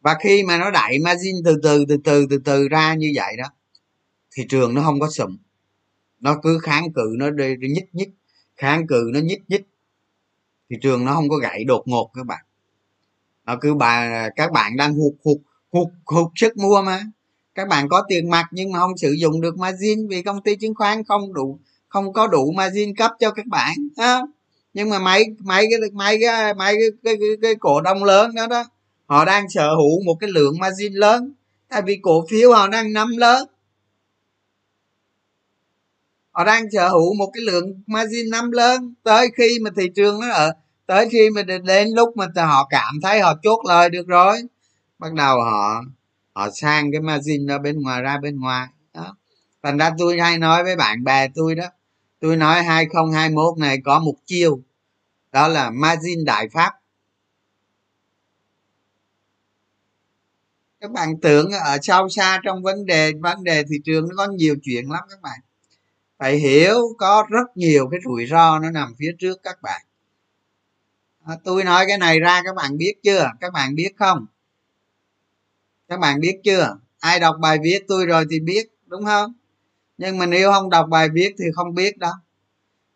[0.00, 3.36] Và khi mà nó đẩy margin từ từ từ từ từ từ ra như vậy
[3.36, 3.44] đó
[4.36, 5.36] thị trường nó không có sụm.
[6.20, 8.10] Nó cứ kháng cự, nó đi nhích nhích,
[8.56, 9.66] kháng cự nó nhích nhích
[10.70, 12.44] thị trường nó không có gãy đột ngột các bạn.
[13.44, 15.38] Nó cứ bà, các bạn đang hụt hụt
[15.72, 17.02] hụt hụt sức mua mà
[17.56, 20.56] các bạn có tiền mặt nhưng mà không sử dụng được margin vì công ty
[20.56, 24.20] chứng khoán không đủ không có đủ margin cấp cho các bạn ha.
[24.74, 28.34] Nhưng mà mấy mấy cái mấy cái mấy cái, cái, cái, cái cổ đông lớn
[28.34, 28.64] đó đó
[29.06, 31.32] họ đang sở hữu một cái lượng margin lớn
[31.68, 33.48] tại vì cổ phiếu họ đang nắm lớn.
[36.30, 40.20] Họ đang sở hữu một cái lượng margin nắm lớn tới khi mà thị trường
[40.20, 40.52] nó ở
[40.86, 44.36] tới khi mà đến lúc mà họ cảm thấy họ chốt lời được rồi
[44.98, 45.82] bắt đầu họ
[46.36, 48.68] họ sang cái margin ra bên ngoài ra bên ngoài.
[48.94, 49.16] Đó.
[49.62, 51.64] Thành ra tôi hay nói với bạn bè tôi đó
[52.20, 54.60] tôi nói 2021 này có một chiêu
[55.32, 56.72] đó là margin đại pháp.
[60.80, 64.32] Các bạn tưởng ở sâu xa trong vấn đề vấn đề thị trường nó có
[64.32, 65.40] nhiều chuyện lắm các bạn.
[66.18, 69.82] Phải hiểu có rất nhiều cái rủi ro nó nằm phía trước các bạn.
[71.24, 73.30] À, tôi nói cái này ra các bạn biết chưa?
[73.40, 74.26] Các bạn biết không?
[75.88, 76.78] Các bạn biết chưa?
[76.98, 79.32] Ai đọc bài viết tôi rồi thì biết đúng không?
[79.98, 82.12] Nhưng mà nếu không đọc bài viết thì không biết đâu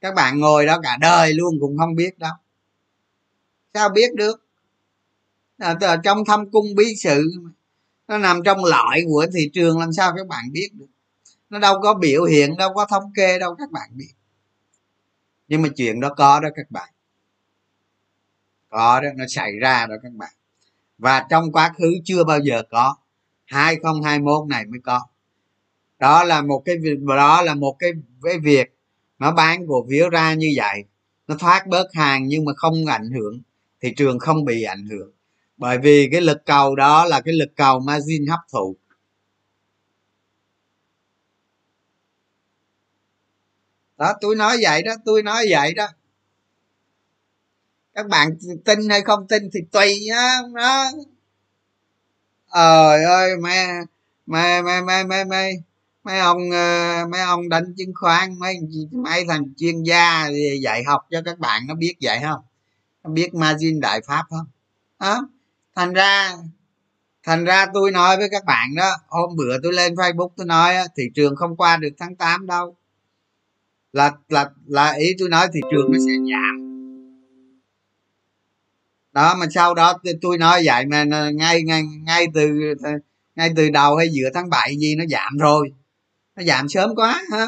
[0.01, 2.32] các bạn ngồi đó cả đời luôn cũng không biết đâu
[3.74, 4.47] sao biết được?
[5.59, 5.74] À,
[6.05, 7.30] trong thâm cung bí sự
[8.09, 10.86] nó nằm trong loại của thị trường làm sao các bạn biết được?
[11.51, 14.12] Nó đâu có biểu hiện đâu có thống kê đâu các bạn biết.
[15.49, 16.88] Nhưng mà chuyện đó có đó các bạn.
[18.68, 20.32] Có đó nó xảy ra đó các bạn
[21.01, 22.97] và trong quá khứ chưa bao giờ có.
[23.45, 25.01] 2021 này mới có.
[25.99, 27.91] Đó là một cái việc đó là một cái
[28.23, 28.77] cái việc
[29.19, 30.85] nó bán cổ phiếu ra như vậy.
[31.27, 33.43] Nó thoát bớt hàng nhưng mà không ảnh hưởng.
[33.81, 35.13] Thị trường không bị ảnh hưởng.
[35.57, 38.77] Bởi vì cái lực cầu đó là cái lực cầu margin hấp thụ.
[43.99, 45.87] Đó, tôi nói vậy đó, tôi nói vậy đó
[48.01, 48.29] các bạn
[48.65, 50.91] tin hay không tin thì tùy nhá nó
[52.55, 53.67] trời ơi, mẹ
[54.27, 55.53] mẹ mẹ mẹ mẹ mẹ,
[56.05, 58.55] mấy ông ờ, mấy ông đánh chứng khoán, mấy
[58.93, 60.29] mấy thằng chuyên gia
[60.63, 62.41] dạy học cho các bạn, nó biết vậy không?
[63.05, 64.47] Nó biết margin đại pháp không?
[65.01, 65.29] Đó
[65.77, 66.33] thành ra
[67.23, 70.75] thành ra tôi nói với các bạn đó, hôm bữa tôi lên facebook tôi nói
[70.97, 72.77] thị trường không qua được tháng 8 đâu.
[73.93, 76.70] Là là là ý tôi nói thị trường nó sẽ giảm
[79.13, 81.05] đó, mà sau đó tôi nói vậy mà
[81.35, 82.51] ngay ngay ngay từ
[83.37, 85.73] ngay từ đầu hay giữa tháng 7 gì nó giảm rồi.
[86.37, 87.47] Nó giảm sớm quá, hả?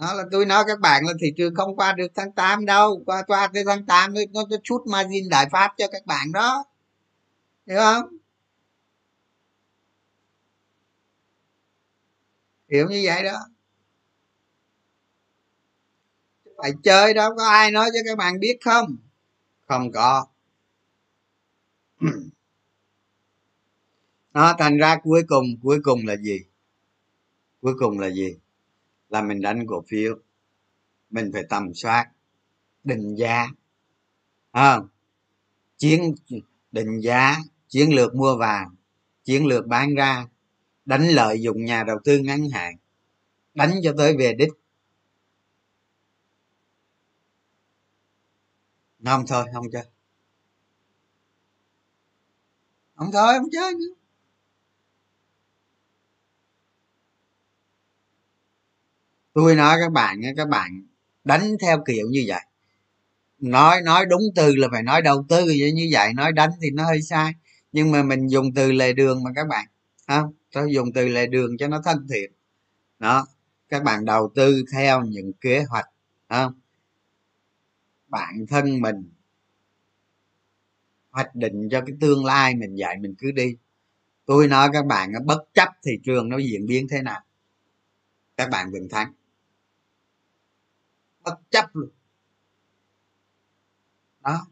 [0.00, 3.02] Đó là tôi nói các bạn là thị trường không qua được tháng 8 đâu.
[3.06, 6.64] Qua qua tới tháng 8 nó nó chút margin đại pháp cho các bạn đó.
[7.66, 8.04] Hiểu không?
[12.72, 13.38] Hiểu như vậy đó.
[16.58, 18.96] Phải chơi đó, có ai nói cho các bạn biết không?
[19.66, 20.26] Không có.
[24.34, 26.40] Nó thành ra cuối cùng cuối cùng là gì?
[27.60, 28.36] Cuối cùng là gì?
[29.08, 30.18] Là mình đánh cổ phiếu.
[31.10, 32.10] Mình phải tầm soát
[32.84, 33.48] định giá.
[34.50, 34.80] À,
[35.76, 36.14] chiến
[36.72, 37.36] định giá
[37.68, 38.72] chiến lược mua vào
[39.24, 40.28] chiến lược bán ra
[40.84, 42.76] đánh lợi dụng nhà đầu tư ngắn hạn
[43.54, 44.52] đánh cho tới về đích.
[49.06, 49.84] Không thôi, không chơi.
[52.94, 53.94] Không thôi, không chơi nữa.
[59.32, 60.82] Tôi nói các bạn các bạn
[61.24, 62.40] đánh theo kiểu như vậy.
[63.38, 66.84] Nói nói đúng từ là phải nói đầu tư như vậy nói đánh thì nó
[66.84, 67.32] hơi sai.
[67.72, 69.66] Nhưng mà mình dùng từ lề đường mà các bạn
[70.08, 72.32] không tôi dùng từ lề đường cho nó thân thiện.
[72.98, 73.26] Đó,
[73.68, 75.86] các bạn đầu tư theo những kế hoạch
[76.28, 76.52] không
[78.08, 79.10] bản thân mình,
[81.10, 83.56] hoạch định cho cái tương lai mình dạy mình cứ đi.
[84.26, 87.20] Tôi nói các bạn bất chấp thị trường nó diễn biến thế nào,
[88.36, 89.12] các bạn vẫn thắng.
[91.24, 91.90] Bất chấp luôn.
[94.20, 94.46] Đó.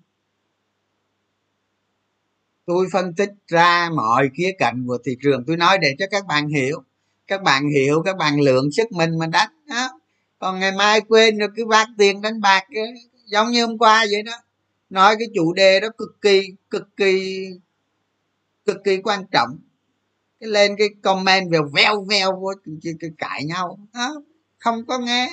[2.66, 6.26] Tôi phân tích ra mọi khía cạnh của thị trường, tôi nói để cho các
[6.26, 6.82] bạn hiểu.
[7.26, 10.00] Các bạn hiểu, các bạn lượng sức mình mà đánh, đó.
[10.38, 12.64] Còn ngày mai quên rồi cứ vác tiền đánh bạc
[13.24, 14.32] giống như hôm qua vậy đó.
[14.90, 17.46] Nói cái chủ đề đó cực kỳ cực kỳ
[18.64, 19.58] cực kỳ quan trọng.
[20.40, 22.52] Cái lên cái comment về veo veo vô
[23.18, 23.78] cãi nhau.
[23.94, 24.22] Đó
[24.58, 25.30] không có nghe.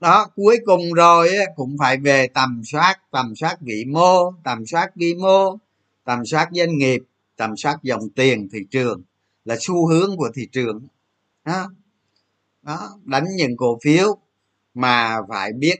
[0.00, 4.96] Đó cuối cùng rồi cũng phải về tầm soát tầm soát vĩ mô tầm soát
[4.96, 5.58] vi mô
[6.04, 7.02] tầm soát doanh nghiệp
[7.36, 9.02] tầm soát dòng tiền thị trường.
[9.44, 10.86] Là xu hướng của thị trường.
[11.44, 11.70] Đó,
[12.66, 14.18] đó, đánh những cổ phiếu
[14.74, 15.76] mà phải biết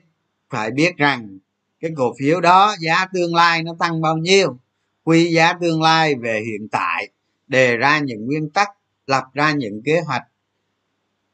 [0.50, 1.38] phải biết rằng
[1.80, 4.58] cái cổ phiếu đó giá tương lai nó tăng bao nhiêu,
[5.04, 7.08] quy giá tương lai về hiện tại,
[7.46, 8.68] đề ra những nguyên tắc,
[9.06, 10.22] lập ra những kế hoạch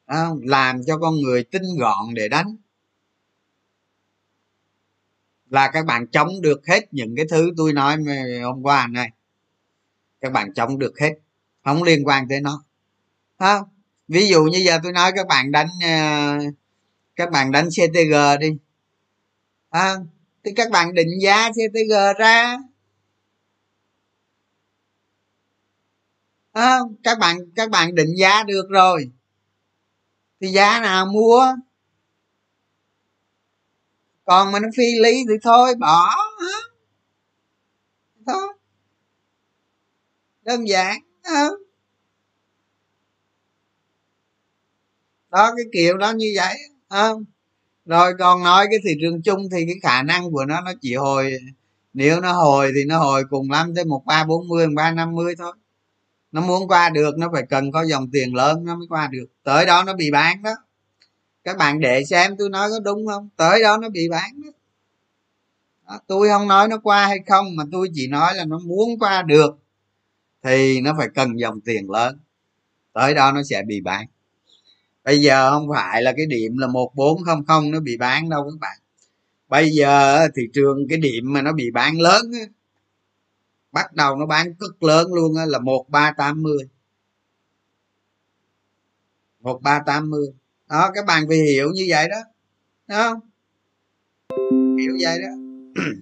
[0.07, 2.57] à, làm cho con người tinh gọn để đánh.
[5.51, 7.97] Là các bạn chống được hết những cái thứ tôi nói
[8.45, 9.11] hôm qua này.
[10.21, 11.13] Các bạn chống được hết,
[11.65, 12.65] không liên quan tới nó.
[13.39, 13.69] Không?
[14.13, 16.39] Ví dụ như giờ tôi nói các bạn đánh ờ,
[17.17, 18.57] các bạn đánh ctg đi.
[19.71, 19.97] À,
[20.45, 22.59] thì các bạn định giá ctg ra.
[26.53, 29.11] À, các bạn các bạn định giá được rồi.
[30.41, 31.47] Thì giá nào mua?
[34.25, 36.11] Còn mà nó phi lý thì thôi bỏ
[38.27, 38.53] thôi.
[40.43, 40.99] Đơn giản
[45.33, 46.57] đó, cái kiểu đó như vậy
[46.89, 47.25] không?
[47.87, 50.95] Rồi còn nói cái thị trường chung thì cái khả năng của nó nó chỉ
[50.95, 51.33] hồi,
[51.95, 55.15] nếu nó hồi thì nó hồi cùng lắm tới một ba bốn mươi ba năm
[55.15, 55.53] mươi thôi.
[56.33, 59.27] Nó muốn qua được, nó phải cần có dòng tiền lớn nó mới qua được.
[59.45, 60.51] Tới đó nó bị bán đó.
[61.45, 63.29] Các bạn để xem tôi nói có đúng không?
[63.37, 64.51] Tới đó nó bị bán đó.
[65.89, 68.99] đó, tôi không nói nó qua hay không, mà tôi chỉ nói là nó muốn
[68.99, 69.59] qua được
[70.43, 72.19] thì nó phải cần dòng tiền lớn.
[72.93, 74.07] Tới đó nó sẽ bị bán
[75.05, 78.29] bây giờ không phải là cái điểm là một bốn không không nó bị bán
[78.29, 78.79] đâu các bạn.
[79.49, 82.23] Bây giờ thị trường cái điểm mà nó bị bán lớn
[83.73, 86.69] bắt đầu nó bán cực lớn luôn là một ba tám mươi.
[89.43, 90.27] một ba tám mươi.
[90.69, 92.17] Đó, các bạn phải hiểu như vậy đó.
[92.89, 93.21] Đúng không?
[94.79, 95.29] Hiểu vậy đó.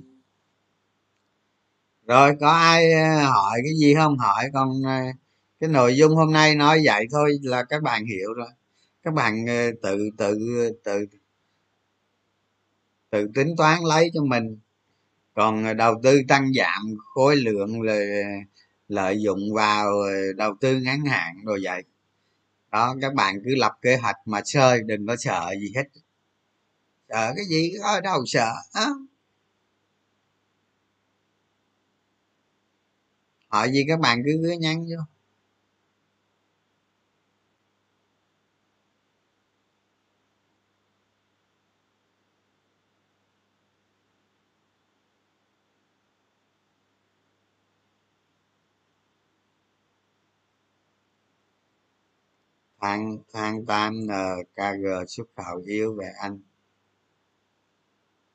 [2.06, 4.18] Rồi, có ai ờ, hỏi cái gì không?
[4.18, 5.00] Hỏi còn ờ,
[5.60, 8.48] cái nội dung hôm nay nói vậy thôi là các bạn hiểu rồi
[9.02, 10.38] các bạn ờ, tự tự
[10.84, 11.06] tự
[13.10, 14.58] tự tính toán lấy cho mình.
[15.34, 16.82] Còn ờ, đầu tư tăng giảm
[17.14, 18.00] khối lượng là
[18.88, 21.82] lợi dụng vào ờ, đầu tư ngắn hạn rồi vậy.
[22.72, 25.84] Đó, các bạn cứ lập kế hoạch mà chơi đừng có sợ gì hết.
[27.08, 28.86] Sợ cái gì có đâu sợ, á.
[33.48, 35.04] Hỏi gì các bạn cứ cứ nhắn vô.
[52.80, 56.40] Than than tam nkg xuất khẩu yếu về anh.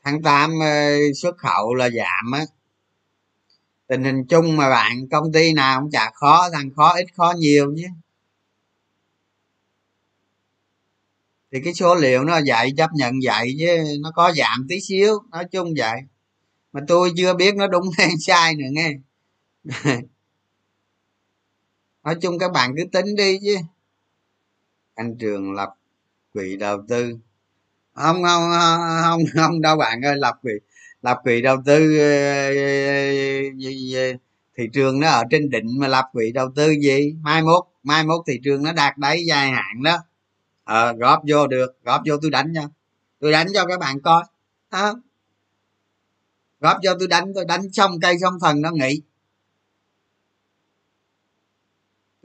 [0.04, 2.46] Tháng 8 ờ, xuất khẩu là giảm á.
[3.88, 7.34] Tình hình chung mà bạn, công ty nào cũng chả khó, thằng khó ít khó
[7.38, 7.88] nhiều nhé.
[11.52, 15.20] Thì cái số liệu nó dạy, chấp nhận vậy chứ, nó có giảm tí xíu,
[15.32, 16.02] nói chung vậy.
[16.74, 18.92] Mà tôi chưa biết nó đúng hay sai nữa nghe.
[22.04, 23.56] Nói chung các bạn cứ tính đi chứ
[24.96, 25.70] anh trường lập
[26.34, 27.18] quỹ đầu tư.
[27.94, 28.42] Không không
[29.04, 30.52] không không đâu bạn ơi lập quỹ
[31.02, 31.98] lập quỹ đầu tư
[34.58, 37.16] thị trường nó ở trên đỉnh mà lập quỹ đầu tư gì?
[37.22, 39.98] Mai mốt mai mốt thị trường nó đạt đáy dài hạn đó.
[40.64, 42.62] Ờ góp vô được góp vô tôi đánh cho
[43.20, 44.24] tôi đánh cho các bạn coi.
[44.70, 44.94] À,
[46.60, 49.02] góp cho tôi đánh tôi đánh xong cây xong phần nó nghỉ.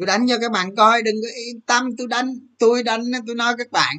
[0.00, 3.36] Tôi đánh cho các bạn coi đừng có yên tâm tôi đánh tôi đánh tôi
[3.36, 3.96] nói các bạn.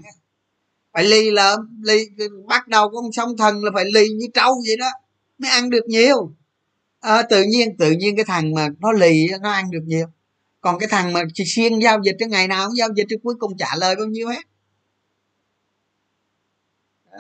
[0.94, 2.06] Phải ly là ly
[2.48, 4.90] bắt đầu con sông thần là phải ly như trâu vậy đó
[5.38, 6.34] mới ăn được nhiều.
[7.00, 10.06] À, tự nhiên tự nhiên cái thằng mà nó lì nó ăn được nhiều.
[10.62, 13.16] Còn cái thằng mà chỉ xuyên giao dịch cái ngày nào cũng giao dịch thì
[13.24, 14.44] cuối cùng trả lời bao nhiêu hết.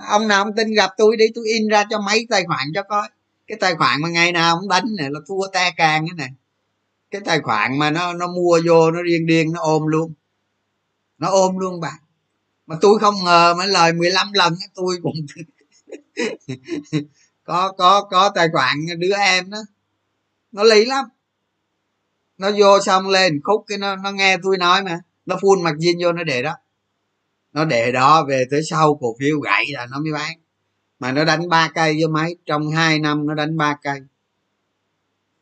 [0.07, 2.83] Ông nào không tin gặp tôi đi tôi in ra cho mấy tài khoản cho
[2.83, 3.09] coi.
[3.47, 6.29] Cái tài khoản mà ngày nào cũng đánh này là thua te càng cái này
[7.11, 10.13] cái tài khoản mà nó nó mua vô nó điên điên, nó ôm luôn.
[11.17, 11.99] Nó ôm luôn bạn.
[12.67, 15.15] Mà tôi không ngờ mấy lời 15 lần tôi cũng
[17.43, 19.57] có có có tài khoản đứa em đó.
[20.51, 21.05] Nó lý lắm.
[22.37, 24.99] Nó vô xong lên khúc cái nó nó nghe tôi nói mà.
[25.25, 26.53] Nó phun mặt zin vô nó để đó.
[27.53, 30.37] Nó để đó về tới sau cổ phiếu gãy là nó mới bán.
[30.99, 32.35] Mà nó đánh ba cây với máy.
[32.45, 33.99] Trong hai năm nó đánh ba cây.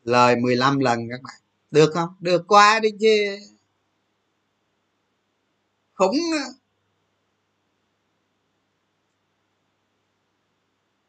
[0.04, 1.39] Lời 15 lần các bạn
[1.70, 2.08] được không?
[2.20, 3.38] Được qua đi chứ.
[5.94, 6.16] Khủng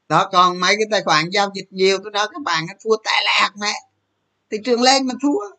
[0.09, 3.11] đó còn mấy cái tài khoản giao dịch nhiều tôi nói các bạn thua tệ
[3.25, 3.73] lạc mẹ
[4.51, 5.55] thị trường lên mà thua.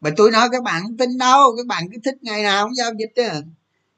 [0.00, 2.74] Mà tôi nói các bạn không tin đâu các bạn cứ thích ngày nào cũng
[2.74, 3.28] giao dịch chứ.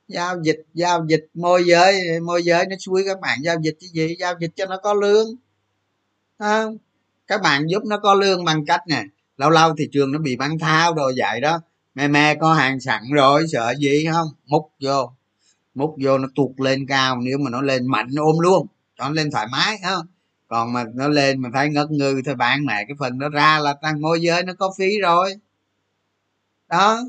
[0.09, 3.89] Giao dịch giao dịch môi giới môi giới nó xui các bạn giao dịch cái
[3.93, 4.17] gì?
[4.19, 5.37] Giao dịch cho nó có lương.
[6.39, 6.65] À,
[7.27, 9.05] các bạn giúp nó có lương bằng cách nè
[9.39, 11.61] lâu lâu thị trường nó bị bán thao rồi vậy đó.
[11.95, 14.29] Mẹ mẹ có hàng sẵn rồi sợ gì không?
[14.47, 15.13] Múc vô.
[15.75, 18.67] Múc vô nó tuột lên cao nếu mà nó lên mạnh nó ôm luôn.
[18.99, 20.07] Cho nó lên thoải mái không?
[20.49, 23.59] Còn mà nó lên mà thấy ngất ngư thôi bạn mẹ cái phần nó ra
[23.59, 25.35] là tăng môi giới nó có phí rồi.
[26.69, 27.01] Đó.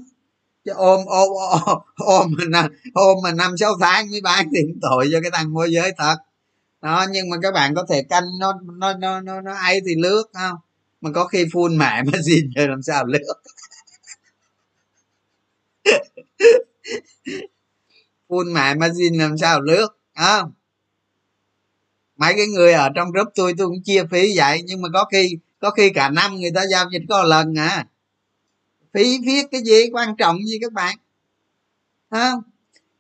[0.66, 1.28] Chứ ôm ôm
[1.66, 5.54] ôm ôm mà ôm mà năm sáu tháng mới bán thì tội cho cái thằng
[5.54, 6.16] môi giới thật.
[6.82, 9.96] Đó nhưng mà các bạn có thể canh nó nó nó nó, nó ấy thì
[9.96, 10.58] lướt không?
[11.02, 13.34] Mà có khi phun mẹ mà xin rồi làm sao lựa
[18.30, 20.44] phun mẹ margin làm sao lướt à
[22.20, 25.06] mấy cái người ở trong group tôi tôi cũng chia phí vậy, nhưng mà có
[25.12, 27.86] khi có khi cả năm người ta giao dịch có lần à.
[28.94, 30.98] Phí viết cái gì quan trọng gì các bạn?
[32.10, 32.42] Không?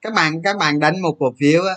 [0.02, 1.76] Các bạn các bạn đánh một cổ phiếu á,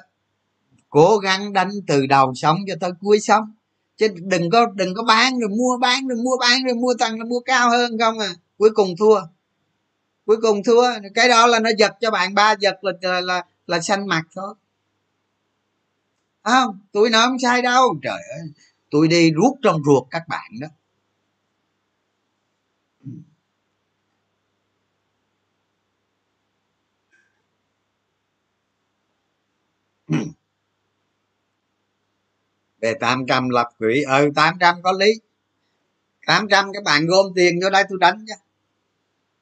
[0.90, 3.54] cố gắng đánh từ đầu sống cho tới cuối sống
[3.96, 7.18] chứ đừng có đừng có bán rồi mua bán rồi mua bán rồi mua tăng
[7.18, 8.28] rồi mua cao hơn không à.
[8.58, 9.20] Cuối cùng thua.
[10.26, 10.84] Cuối cùng thua.
[11.14, 14.22] Cái đó là nó giật cho bạn ba giật là là là, là xanh mặt
[14.34, 14.54] thôi.
[16.42, 16.80] Không?
[16.92, 17.94] Tôi nói không sai đâu.
[18.02, 18.52] Trời ơi.
[18.90, 20.68] Tôi đi rút trong ruột các bạn đó
[32.82, 34.02] về 800 lập quỹ.
[34.02, 35.12] Ừ 800 có lý.
[36.26, 38.34] 800 các bạn gom tiền vô đây tôi đánh chứ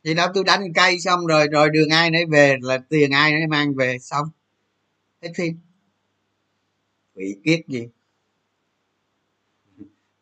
[0.04, 3.32] thì đó, tôi đánh cây xong rồi rồi đường ai nấy về là tiền ai
[3.32, 4.26] nấy mang về, xong.
[5.22, 5.58] Hết phim.
[7.14, 7.88] Quỷ kiết gì.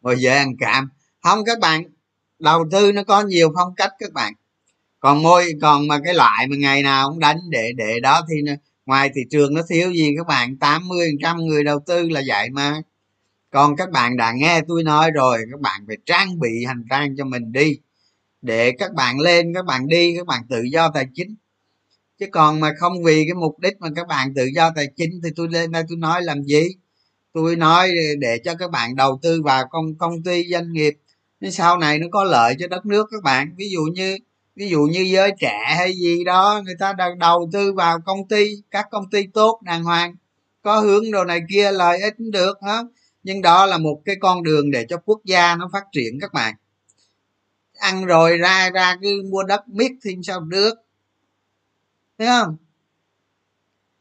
[0.00, 0.88] Ngồi về ăn cạm.
[1.22, 1.82] Không, các bạn,
[2.38, 4.32] đầu tư nó có nhiều phong cách các bạn.
[5.00, 8.36] Còn môi, còn mà cái loại mà ngày nào cũng đánh để để đó thì
[8.86, 10.56] ngoài thị trường nó thiếu gì các bạn?
[10.56, 12.82] 80 trăm người đầu tư là vậy mà
[13.50, 17.16] còn các bạn đã nghe tôi nói rồi, các bạn phải trang bị hành trang
[17.16, 17.78] cho mình đi.
[18.42, 21.34] Để các bạn lên, các bạn đi, các bạn tự do tài chính.
[22.18, 25.20] Chứ còn mà không vì cái mục đích mà các bạn tự do tài chính
[25.24, 26.68] thì tôi lên đây tôi nói làm gì?
[27.32, 30.94] Tôi nói để cho các bạn đầu tư vào công công ty, doanh nghiệp.
[31.40, 33.54] Nên sau này nó có lợi cho đất nước các bạn.
[33.56, 34.16] Ví dụ như,
[34.56, 38.28] ví dụ như giới trẻ hay gì đó, người ta đang đầu tư vào công
[38.28, 40.14] ty, các công ty tốt đàng hoàng,
[40.62, 42.84] có hướng đồ này kia, lợi ích cũng được hết
[43.22, 46.32] nhưng đó là một cái con đường để cho quốc gia nó phát triển các
[46.32, 46.54] bạn.
[47.78, 50.74] Ăn rồi ra ra cứ mua đất miết thì sao được.
[52.18, 52.56] Thấy không?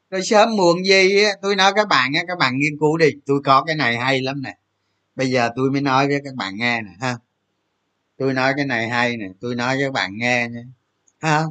[0.10, 3.10] Rồi sớm muộn gì tôi nói các bạn các bạn nghiên cứu đi.
[3.26, 4.58] Tôi có cái này hay lắm nè.
[5.16, 7.18] Bây giờ tôi mới nói với các bạn nghe nè, ha.
[8.18, 10.64] Tôi nói cái này hay nè, tôi nói với các bạn nghe nha,
[11.20, 11.44] ha.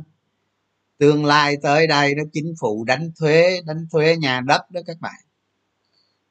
[0.99, 4.97] Tương lai tới đây nó chính phủ đánh thuế đánh thuế nhà đất đó các
[5.01, 5.21] bạn.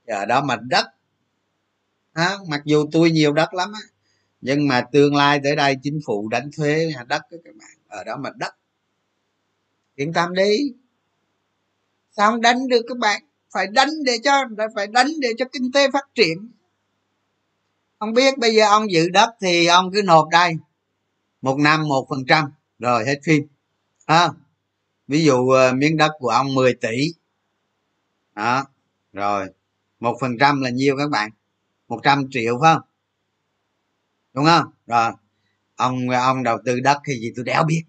[0.07, 0.85] Giờ đó mà đất
[2.15, 3.81] ha mặc dù tôi nhiều đất lắm á
[4.45, 7.69] nhưng mà tương lai tới đây chính phủ đánh thuế nhà đất đó các bạn.
[7.87, 8.55] Ở đó mà đất.
[9.95, 10.73] Yên tâm đi.
[12.11, 13.21] Sao không đánh được các bạn?
[13.53, 14.43] Phải đánh để cho
[14.75, 16.51] phải đánh để cho kinh tế phát triển.
[17.99, 20.53] Không biết bây giờ ông giữ đất thì ông cứ nộp đây.
[21.41, 22.51] Một năm một phần trăm.
[22.79, 23.47] Rồi hết phim.
[24.05, 24.29] À,
[25.07, 27.13] ví dụ ờ, miếng đất của ông 10 tỷ.
[28.35, 28.65] Đó.
[29.13, 29.47] Rồi
[29.99, 31.31] một phần trăm là nhiêu các bạn?
[31.95, 32.83] 100 triệu phải không?
[34.33, 34.65] Đúng không?
[34.87, 35.11] Rồi
[35.75, 37.83] ông ông đầu tư đất thì gì tôi đéo biết.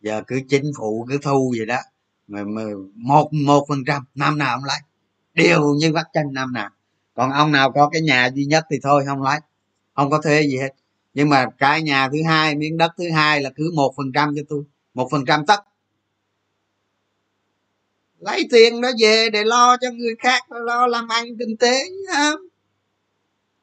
[0.00, 1.78] Giờ cứ chính phủ cứ thu vậy đó
[2.26, 2.62] mà, mà
[2.94, 4.78] một một phần trăm năm nào ông lấy.
[5.34, 6.70] Đều như vắt chân năm nào.
[7.14, 9.38] Còn ông nào có cái nhà duy nhất thì thôi không lấy.
[9.94, 10.70] Không có thuê gì hết.
[11.14, 14.32] Nhưng mà cái nhà thứ hai miếng đất thứ hai là cứ một phần trăm
[14.36, 14.64] cho tôi.
[14.94, 15.60] Một phần trăm tất.
[18.18, 21.84] Lấy tiền đó về để lo cho người khác lo làm ăn kinh tế
[22.14, 22.40] không?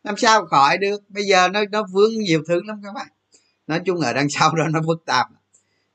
[0.04, 1.02] Làm sao khỏi được.
[1.10, 3.08] Bây giờ nó nó vướng nhiều thứ lắm các bạn.
[3.68, 5.28] Nói chung ở đằng sau đó nó phức tạp.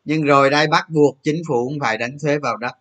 [0.04, 2.72] Nhưng rồi đây bắt buộc chính phủ cũng phải đánh thuế vào đất.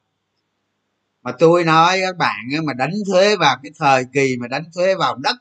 [1.21, 4.95] Mà tôi nói các bạn mà đánh thuế vào cái thời kỳ mà đánh thuế
[4.95, 5.35] vào đất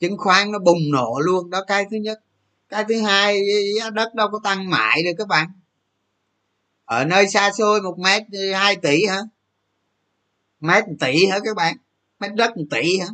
[0.00, 1.50] chứng khoán nó bùng nổ luôn.
[1.50, 2.20] Đó cái thứ nhất.
[2.68, 3.40] Cái thứ hai
[3.92, 5.48] đất đâu có tăng mãi được các bạn.
[6.84, 8.22] Ở nơi xa xôi một mét,
[8.54, 9.18] hai tỷ hả?
[10.60, 11.76] Mét tỷ hả các bạn?
[12.20, 13.06] Mét đất một tỷ hả?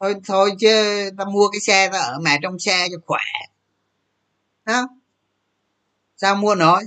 [0.00, 0.70] Thôi thôi chứ
[1.18, 3.24] ta mua cái xe ta ở mẹ trong xe cho khỏe.
[4.64, 4.88] Đó
[6.16, 6.82] sao mua nổi?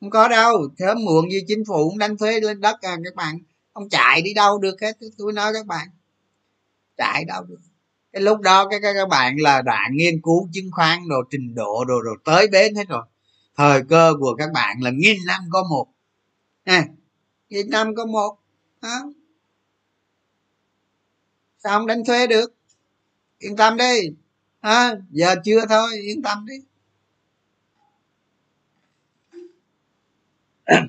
[0.00, 3.14] Không có đâu sớm muộn gì chính phủ cũng đánh thuế lên đất à các
[3.14, 3.38] bạn.
[3.74, 5.88] Không chạy đi đâu được hết tôi nói các bạn.
[6.96, 7.60] Chạy đâu được.
[8.12, 11.84] Cái lúc đó cái các bạn là đã nghiên cứu chứng khoán đồ trình độ
[11.84, 13.02] đồ đồ tới bến hết rồi.
[13.56, 15.86] Thời cơ của các bạn là nghìn năm có một.
[16.64, 16.84] À,
[17.48, 18.38] nghìn năm có một.
[18.82, 19.12] Đó
[21.64, 22.54] sao không đánh thuế được?
[23.38, 24.10] Yên tâm đi.
[24.60, 26.54] À, giờ chưa thôi yên tâm đi.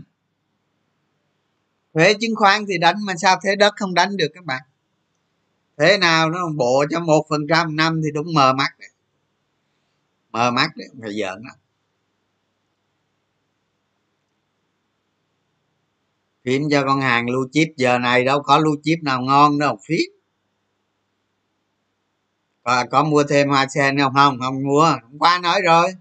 [1.93, 4.61] Thuế chứng khoán thì đánh mà sao thuế đất không đánh được các bạn?
[5.77, 8.89] Thế nào nó bộ cho một phần trăm năm thì đúng mờ mắt đấy.
[10.31, 11.55] Mờ mắt đấy phải giỡn lắm
[16.45, 19.79] phím cho con hàng lưu chip giờ này đâu có lưu chip nào ngon đâu
[19.87, 20.14] phim
[22.65, 24.13] và có mua thêm hoa sen không?
[24.15, 24.85] Không không mua.
[24.85, 25.91] Hôm qua nói rồi.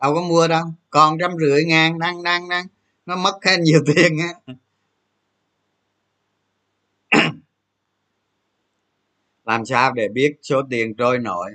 [0.00, 0.64] Đâu có mua đâu.
[0.90, 2.66] Còn trăm rưỡi ngàn, đang đang đang.
[3.06, 4.34] Nó mất hết nhiều tiền á.
[9.44, 11.50] Làm sao để biết số tiền trôi nổi?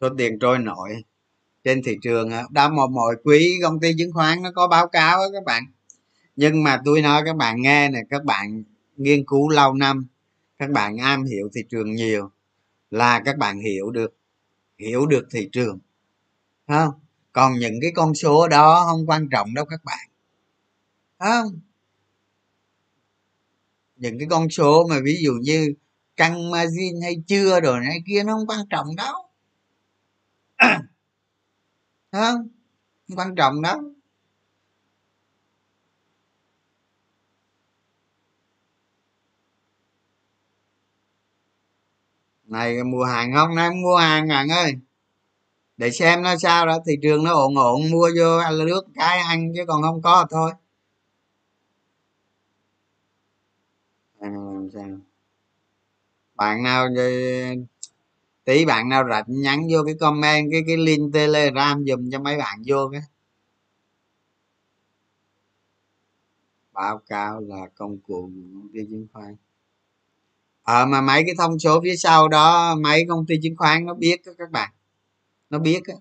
[0.00, 0.90] Số tiền trôi nổi
[1.64, 5.18] trên thị trường đã một mọi quý công ty chứng khoán nó có báo cáo
[5.18, 5.62] đó các bạn.
[6.36, 8.62] Nhưng mà tôi nói các bạn nghe này các bạn
[8.96, 10.06] nghiên cứu lâu năm
[10.60, 12.30] các bạn am hiểu thị trường nhiều
[12.90, 14.16] là các bạn hiểu được
[14.78, 15.78] hiểu được thị trường
[16.68, 16.94] không?
[17.32, 20.08] Còn những cái con số đó không quan trọng đâu các bạn
[21.18, 21.60] không?
[23.96, 25.74] Những cái con số mà ví dụ như
[26.16, 29.14] căng margin hay chưa rồi này kia nó không quan trọng đâu
[32.12, 32.48] không
[33.16, 33.78] quan trọng đâu.
[42.50, 44.74] Này mua hàng không đang mua hàng bạn ơi.
[45.76, 49.18] Để xem nó sao đó, thị trường nó ổn ổn, mua vô ăn nước cái
[49.18, 50.52] ăn chứ còn không có thôi.
[54.20, 54.98] À, làm sao?
[56.34, 56.88] Bạn nào
[58.44, 62.38] tí bạn nào rạch nhắn vô cái comment, cái cái link telegram dùm cho mấy
[62.38, 63.00] bạn vô cái.
[66.72, 69.36] Báo cáo là công cụ công ty chứng khoán
[70.70, 73.94] ờ mà mấy cái thông số phía sau đó, mấy công ty chứng khoán nó
[73.94, 74.70] biết đó các bạn.
[75.50, 75.94] Nó biết đó.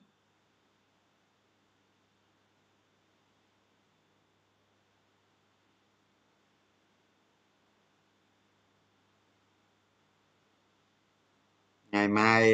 [11.91, 12.53] ngày mai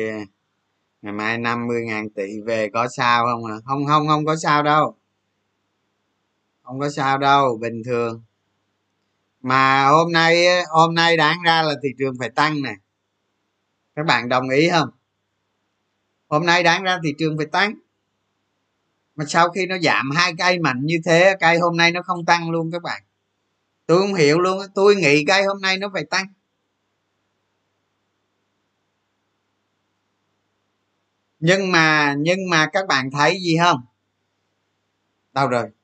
[1.02, 4.64] ngày mai 50 ngàn tỷ về có sao không à không không không có sao
[4.64, 4.96] đâu.
[6.64, 8.24] Không có sao đâu, bình thường
[9.46, 12.74] mà hôm nay hôm nay đáng ra là thị trường phải tăng nè
[13.96, 14.90] các bạn đồng ý không?
[16.28, 17.74] Hôm nay đáng ra thị trường phải tăng.
[19.16, 22.26] Mà sau khi nó giảm hai cây mạnh như thế cây hôm nay nó không
[22.26, 23.04] tăng luôn các bạn.
[23.86, 26.26] Tôi không hiểu luôn tôi nghĩ cây hôm nay nó phải tăng.
[31.40, 33.82] Nhưng mà nhưng mà các bạn thấy gì không?
[35.34, 35.75] Đâu rồi?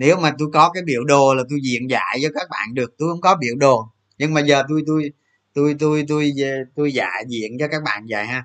[0.00, 2.94] Nếu mà tôi có cái biểu đồ là tôi diện giải cho các bạn được
[2.98, 3.88] tôi không có biểu đồ.
[4.18, 5.12] Nhưng mà giờ tôi tôi
[5.54, 8.44] tôi tôi tôi tôi, tôi dạy diện cho các bạn vậy ha.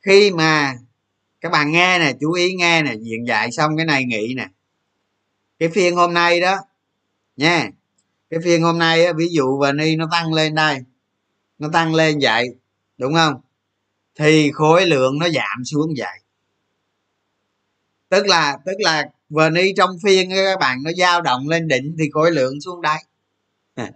[0.00, 0.74] Khi mà
[1.40, 4.48] các bạn nghe nè chú ý nghe nè diện dạy xong cái này nghỉ nè.
[5.58, 6.56] Cái phiên hôm nay đó
[7.36, 7.70] nha
[8.30, 10.78] cái phiên hôm nay á, ví dụ và ni nó tăng lên đây
[11.58, 12.48] nó tăng lên vậy
[12.98, 13.40] đúng không?
[14.14, 16.20] Thì khối lượng nó giảm xuống vậy.
[18.08, 22.10] Tức là tức là vni trong phiên các bạn nó dao động lên đỉnh thì
[22.12, 23.04] khối lượng xuống đáy.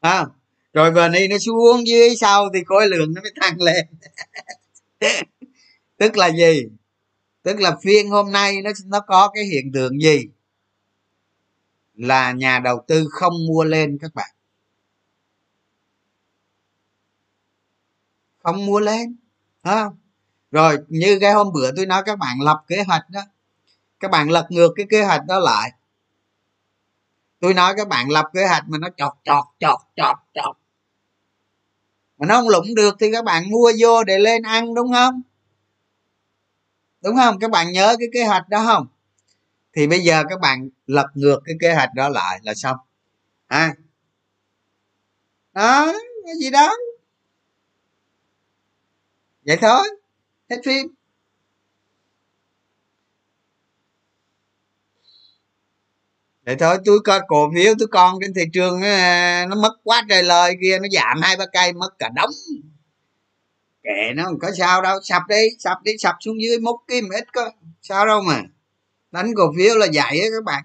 [0.00, 0.26] À,
[0.72, 3.86] rồi vni nó xuống dưới sau thì khối lượng nó mới tăng lên.
[5.96, 6.62] Tức là gì?
[7.42, 10.28] Tức là phiên hôm nay nó nó có cái hiện tượng gì?
[11.94, 14.30] Là nhà đầu tư không mua lên các bạn.
[18.38, 19.16] Không mua lên.
[19.64, 19.99] Không?
[20.50, 23.20] Rồi, như cái hôm bữa tôi nói các bạn lập kế hoạch đó,
[24.00, 25.72] các bạn lật ngược cái kế hoạch đó lại.
[27.40, 30.56] Tôi nói các bạn lập kế hoạch mà nó chọt chọt chọt chọt chọt.
[32.18, 35.22] Mà nó không lũng được thì các bạn mua vô để lên ăn, đúng không?
[37.00, 37.38] Đúng không?
[37.38, 38.86] Các bạn nhớ cái kế hoạch đó không?
[39.72, 42.76] Thì bây giờ các bạn lật ngược cái kế hoạch đó lại là xong.
[43.46, 43.74] À.
[45.52, 45.92] Đó,
[46.26, 46.72] cái gì đó.
[49.46, 49.99] Vậy thôi
[50.50, 50.86] hết phim.
[56.42, 60.02] Để thôi, tôi coi cổ phiếu, tôi con trên thị trường ờ, nó mất quá
[60.08, 62.30] trời lời kia, nó giảm hai, ba cây, mất cả đống.
[63.82, 67.08] Kệ nó, không có sao đâu, sập đi sập đi, sập xuống dưới múc kim
[67.08, 67.50] ít có,
[67.82, 68.42] sao đâu mà.
[69.10, 70.64] Đánh cổ phiếu là vậy á các bạn.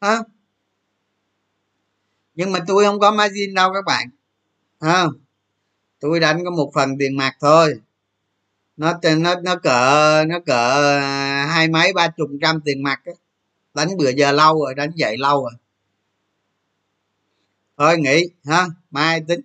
[0.00, 0.18] Ha
[2.34, 4.10] nhưng mà tôi không có margin đâu các bạn.
[4.80, 5.04] Ha
[6.00, 7.80] tôi đánh có một phần tiền mặt thôi
[8.80, 13.12] nó nó nó cỡ nó cỡ à, hai mấy, ba chục trăm tiền mặt á.
[13.74, 15.52] Đánh bữa giờ lâu rồi, đánh dậy lâu rồi.
[17.78, 19.40] Thôi nghỉ, ha, mai tính.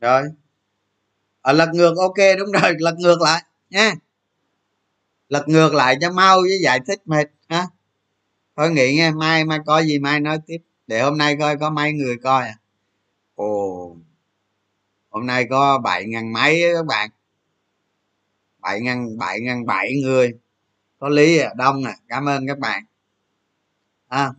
[0.00, 0.22] Rồi.
[1.40, 3.94] Ở lật ngược, ok, đúng rồi, lật ngược lại, nha.
[5.28, 7.66] Lật ngược lại cho mau với giải thích mệt, ha.
[8.56, 10.58] Thôi nghỉ nghe mai mai coi gì mai nói tiếp.
[10.86, 12.58] Để hôm nay coi, có mấy người coi à.
[13.34, 13.96] Ồ.
[15.10, 17.10] Hôm nay có bảy ngàn mấy các bạn
[18.62, 20.32] bảy ngàn bảy ngàn bảy người.
[20.98, 22.84] Có lý, đông à cảm ơn các bạn.
[24.08, 24.32] À